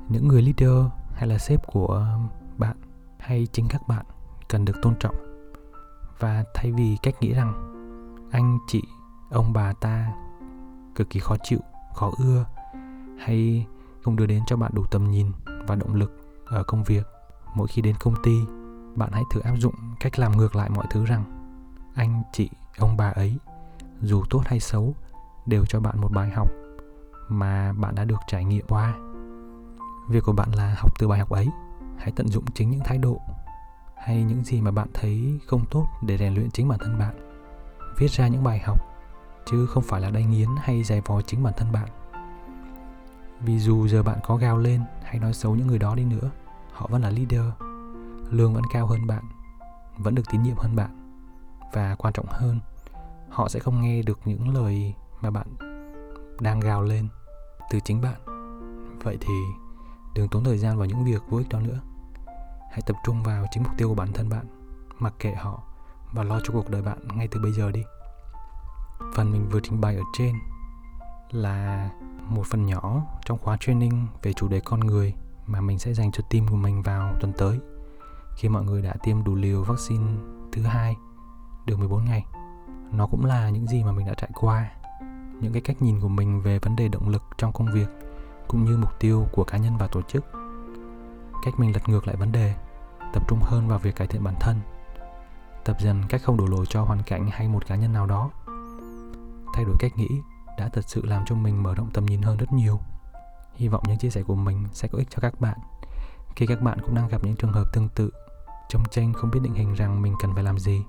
Những 0.09 0.27
người 0.27 0.41
leader 0.41 0.91
hay 1.13 1.27
là 1.27 1.37
sếp 1.37 1.67
của 1.67 2.17
bạn 2.57 2.77
hay 3.19 3.47
chính 3.51 3.67
các 3.69 3.87
bạn 3.87 4.05
cần 4.49 4.65
được 4.65 4.75
tôn 4.81 4.95
trọng. 4.99 5.15
Và 6.19 6.43
thay 6.53 6.71
vì 6.71 6.97
cách 7.03 7.15
nghĩ 7.21 7.33
rằng 7.33 7.53
anh, 8.31 8.57
chị, 8.67 8.83
ông, 9.29 9.53
bà 9.53 9.73
ta 9.73 10.13
cực 10.95 11.09
kỳ 11.09 11.19
khó 11.19 11.35
chịu, 11.43 11.59
khó 11.95 12.11
ưa 12.17 12.45
hay 13.19 13.65
không 14.03 14.15
đưa 14.15 14.25
đến 14.25 14.43
cho 14.47 14.57
bạn 14.57 14.71
đủ 14.75 14.85
tầm 14.91 15.11
nhìn 15.11 15.31
và 15.67 15.75
động 15.75 15.95
lực 15.95 16.11
ở 16.45 16.63
công 16.63 16.83
việc, 16.83 17.07
mỗi 17.55 17.67
khi 17.67 17.81
đến 17.81 17.95
công 17.99 18.15
ty 18.23 18.41
bạn 18.99 19.11
hãy 19.11 19.23
thử 19.31 19.39
áp 19.39 19.55
dụng 19.55 19.73
cách 19.99 20.19
làm 20.19 20.37
ngược 20.37 20.55
lại 20.55 20.69
mọi 20.69 20.85
thứ 20.89 21.05
rằng, 21.05 21.23
anh, 21.95 22.23
chị, 22.31 22.49
ông 22.77 22.97
bà 22.97 23.09
ấy, 23.09 23.37
dù 24.01 24.23
tốt 24.29 24.41
hay 24.45 24.59
xấu, 24.59 24.93
đều 25.45 25.65
cho 25.65 25.79
bạn 25.79 26.01
một 26.01 26.11
bài 26.11 26.29
học 26.29 26.49
mà 27.29 27.73
bạn 27.73 27.95
đã 27.95 28.05
được 28.05 28.19
trải 28.27 28.45
nghiệm 28.45 28.65
qua. 28.67 28.93
Việc 30.09 30.23
của 30.23 30.31
bạn 30.31 30.51
là 30.51 30.75
học 30.77 30.99
từ 30.99 31.07
bài 31.07 31.19
học 31.19 31.29
ấy. 31.29 31.49
Hãy 31.97 32.11
tận 32.15 32.27
dụng 32.27 32.45
chính 32.53 32.69
những 32.69 32.81
thái 32.85 32.97
độ 32.97 33.21
hay 33.97 34.23
những 34.23 34.43
gì 34.43 34.61
mà 34.61 34.71
bạn 34.71 34.87
thấy 34.93 35.39
không 35.47 35.65
tốt 35.71 35.87
để 36.01 36.17
rèn 36.17 36.33
luyện 36.33 36.51
chính 36.51 36.67
bản 36.67 36.79
thân 36.79 36.99
bạn. 36.99 37.15
Viết 37.97 38.11
ra 38.11 38.27
những 38.27 38.43
bài 38.43 38.59
học, 38.59 38.79
chứ 39.45 39.65
không 39.65 39.83
phải 39.83 40.01
là 40.01 40.09
đay 40.09 40.23
nghiến 40.23 40.49
hay 40.61 40.83
giày 40.83 41.01
vò 41.01 41.21
chính 41.21 41.43
bản 41.43 41.53
thân 41.57 41.71
bạn. 41.71 41.89
Vì 43.41 43.59
dù 43.59 43.87
giờ 43.87 44.03
bạn 44.03 44.19
có 44.23 44.35
gào 44.35 44.57
lên 44.57 44.81
hay 45.03 45.19
nói 45.19 45.33
xấu 45.33 45.55
những 45.55 45.67
người 45.67 45.79
đó 45.79 45.95
đi 45.95 46.03
nữa, 46.03 46.29
họ 46.71 46.87
vẫn 46.91 47.01
là 47.01 47.09
leader 47.09 47.68
lương 48.29 48.53
vẫn 48.53 48.63
cao 48.71 48.87
hơn 48.87 49.07
bạn, 49.07 49.23
vẫn 49.97 50.15
được 50.15 50.23
tín 50.31 50.43
nhiệm 50.43 50.57
hơn 50.57 50.75
bạn. 50.75 51.19
Và 51.73 51.95
quan 51.95 52.13
trọng 52.13 52.25
hơn, 52.29 52.59
họ 53.29 53.49
sẽ 53.49 53.59
không 53.59 53.81
nghe 53.81 54.01
được 54.01 54.19
những 54.25 54.53
lời 54.53 54.93
mà 55.21 55.31
bạn 55.31 55.47
đang 56.39 56.59
gào 56.59 56.81
lên 56.81 57.07
từ 57.69 57.79
chính 57.79 58.01
bạn. 58.01 58.19
Vậy 59.03 59.17
thì 59.21 59.33
đừng 60.15 60.29
tốn 60.29 60.43
thời 60.43 60.57
gian 60.57 60.77
vào 60.77 60.85
những 60.85 61.05
việc 61.05 61.21
vô 61.29 61.37
ích 61.37 61.49
đó 61.49 61.59
nữa. 61.59 61.79
Hãy 62.71 62.81
tập 62.85 62.95
trung 63.03 63.23
vào 63.23 63.45
chính 63.51 63.63
mục 63.63 63.71
tiêu 63.77 63.89
của 63.89 63.95
bản 63.95 64.13
thân 64.13 64.29
bạn, 64.29 64.45
mặc 64.99 65.13
kệ 65.19 65.33
họ 65.33 65.63
và 66.13 66.23
lo 66.23 66.39
cho 66.43 66.53
cuộc 66.53 66.69
đời 66.69 66.81
bạn 66.81 67.07
ngay 67.07 67.27
từ 67.31 67.39
bây 67.39 67.51
giờ 67.51 67.71
đi. 67.71 67.83
Phần 69.15 69.31
mình 69.31 69.49
vừa 69.51 69.59
trình 69.63 69.81
bày 69.81 69.95
ở 69.95 70.03
trên 70.17 70.35
là 71.31 71.89
một 72.27 72.43
phần 72.45 72.65
nhỏ 72.65 73.01
trong 73.25 73.37
khóa 73.37 73.57
training 73.59 74.07
về 74.21 74.33
chủ 74.33 74.47
đề 74.47 74.59
con 74.59 74.79
người 74.79 75.13
mà 75.45 75.61
mình 75.61 75.79
sẽ 75.79 75.93
dành 75.93 76.11
cho 76.11 76.23
team 76.29 76.47
của 76.47 76.55
mình 76.55 76.81
vào 76.81 77.15
tuần 77.19 77.33
tới 77.37 77.59
khi 78.39 78.49
mọi 78.49 78.63
người 78.63 78.81
đã 78.81 78.93
tiêm 79.03 79.23
đủ 79.23 79.35
liều 79.35 79.63
vaccine 79.63 80.05
thứ 80.51 80.61
hai 80.61 80.95
được 81.65 81.79
14 81.79 82.05
ngày. 82.05 82.25
Nó 82.91 83.07
cũng 83.07 83.25
là 83.25 83.49
những 83.49 83.67
gì 83.67 83.83
mà 83.83 83.91
mình 83.91 84.07
đã 84.07 84.13
trải 84.13 84.29
qua, 84.33 84.71
những 85.39 85.53
cái 85.53 85.61
cách 85.61 85.81
nhìn 85.81 85.99
của 85.99 86.07
mình 86.07 86.41
về 86.41 86.59
vấn 86.59 86.75
đề 86.75 86.87
động 86.87 87.09
lực 87.09 87.23
trong 87.37 87.53
công 87.53 87.71
việc 87.71 87.87
cũng 88.47 88.65
như 88.65 88.77
mục 88.77 88.99
tiêu 88.99 89.27
của 89.31 89.43
cá 89.43 89.57
nhân 89.57 89.77
và 89.77 89.87
tổ 89.87 90.01
chức. 90.01 90.25
Cách 91.45 91.53
mình 91.57 91.73
lật 91.73 91.89
ngược 91.89 92.07
lại 92.07 92.15
vấn 92.15 92.31
đề, 92.31 92.55
tập 93.13 93.23
trung 93.27 93.39
hơn 93.41 93.67
vào 93.67 93.79
việc 93.79 93.95
cải 93.95 94.07
thiện 94.07 94.23
bản 94.23 94.35
thân, 94.39 94.55
tập 95.65 95.77
dần 95.79 96.03
cách 96.09 96.21
không 96.23 96.37
đổ 96.37 96.45
lỗi 96.45 96.65
cho 96.69 96.81
hoàn 96.81 97.03
cảnh 97.03 97.29
hay 97.31 97.47
một 97.47 97.67
cá 97.67 97.75
nhân 97.75 97.93
nào 97.93 98.05
đó. 98.05 98.29
Thay 99.53 99.65
đổi 99.65 99.75
cách 99.79 99.97
nghĩ 99.97 100.09
đã 100.57 100.69
thật 100.69 100.85
sự 100.87 101.05
làm 101.05 101.25
cho 101.25 101.35
mình 101.35 101.63
mở 101.63 101.75
rộng 101.75 101.89
tầm 101.93 102.05
nhìn 102.05 102.21
hơn 102.21 102.37
rất 102.37 102.53
nhiều. 102.53 102.79
Hy 103.53 103.67
vọng 103.67 103.83
những 103.87 103.97
chia 103.97 104.09
sẻ 104.09 104.23
của 104.23 104.35
mình 104.35 104.67
sẽ 104.73 104.87
có 104.87 104.97
ích 104.97 105.07
cho 105.09 105.17
các 105.21 105.41
bạn 105.41 105.57
khi 106.35 106.45
các 106.45 106.61
bạn 106.61 106.77
cũng 106.81 106.95
đang 106.95 107.07
gặp 107.07 107.23
những 107.23 107.35
trường 107.35 107.53
hợp 107.53 107.73
tương 107.73 107.89
tự 107.89 108.11
trông 108.69 108.83
tranh 108.91 109.13
không 109.13 109.31
biết 109.31 109.39
định 109.43 109.53
hình 109.53 109.73
rằng 109.73 110.01
mình 110.01 110.15
cần 110.19 110.33
phải 110.33 110.43
làm 110.43 110.59
gì, 110.59 110.85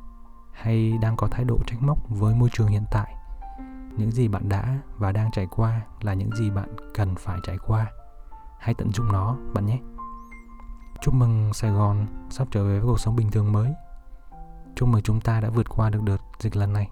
hay 0.53 0.99
đang 1.01 1.17
có 1.17 1.27
thái 1.27 1.45
độ 1.45 1.59
trách 1.67 1.83
móc 1.83 1.99
với 2.09 2.35
môi 2.35 2.49
trường 2.53 2.67
hiện 2.67 2.85
tại. 2.91 3.15
Những 3.97 4.11
gì 4.11 4.29
bạn 4.29 4.49
đã 4.49 4.79
và 4.97 5.13
đang 5.13 5.31
trải 5.31 5.47
qua 5.51 5.81
là 6.01 6.15
những 6.15 6.37
gì 6.37 6.51
bạn 6.51 6.69
cần 6.95 7.15
phải 7.15 7.39
trải 7.43 7.59
qua. 7.67 7.87
Hãy 8.59 8.75
tận 8.75 8.93
dụng 8.93 9.13
nó, 9.13 9.37
bạn 9.55 9.67
nhé. 9.67 9.79
Chúc 11.01 11.15
mừng 11.15 11.53
sài 11.53 11.71
gòn 11.71 12.07
sắp 12.31 12.49
trở 12.51 12.65
về 12.65 12.79
với 12.79 12.87
cuộc 12.87 13.01
sống 13.01 13.17
bình 13.17 13.31
thường 13.31 13.53
mới. 13.53 13.73
Chúc 14.77 14.89
mừng 14.89 15.03
chúng 15.03 15.21
ta 15.21 15.41
đã 15.41 15.51
vượt 15.51 15.69
qua 15.69 15.91
được 15.91 16.03
đợt 16.03 16.19
dịch 16.39 16.57
lần 16.57 16.73
này. 16.73 16.91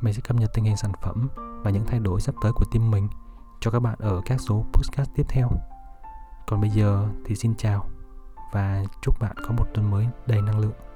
Mình 0.00 0.14
sẽ 0.14 0.20
cập 0.20 0.36
nhật 0.36 0.50
tình 0.54 0.64
hình 0.64 0.76
sản 0.76 0.92
phẩm 1.02 1.28
và 1.36 1.70
những 1.70 1.84
thay 1.86 2.00
đổi 2.00 2.20
sắp 2.20 2.34
tới 2.42 2.52
của 2.52 2.64
team 2.72 2.90
mình 2.90 3.08
cho 3.60 3.70
các 3.70 3.80
bạn 3.80 3.94
ở 3.98 4.20
các 4.24 4.40
số 4.40 4.64
podcast 4.72 5.10
tiếp 5.14 5.26
theo. 5.28 5.50
Còn 6.46 6.60
bây 6.60 6.70
giờ 6.70 7.08
thì 7.24 7.34
xin 7.34 7.54
chào 7.54 7.91
và 8.52 8.82
chúc 9.02 9.20
bạn 9.20 9.36
có 9.36 9.54
một 9.56 9.64
tuần 9.74 9.90
mới 9.90 10.06
đầy 10.26 10.42
năng 10.42 10.58
lượng. 10.58 10.91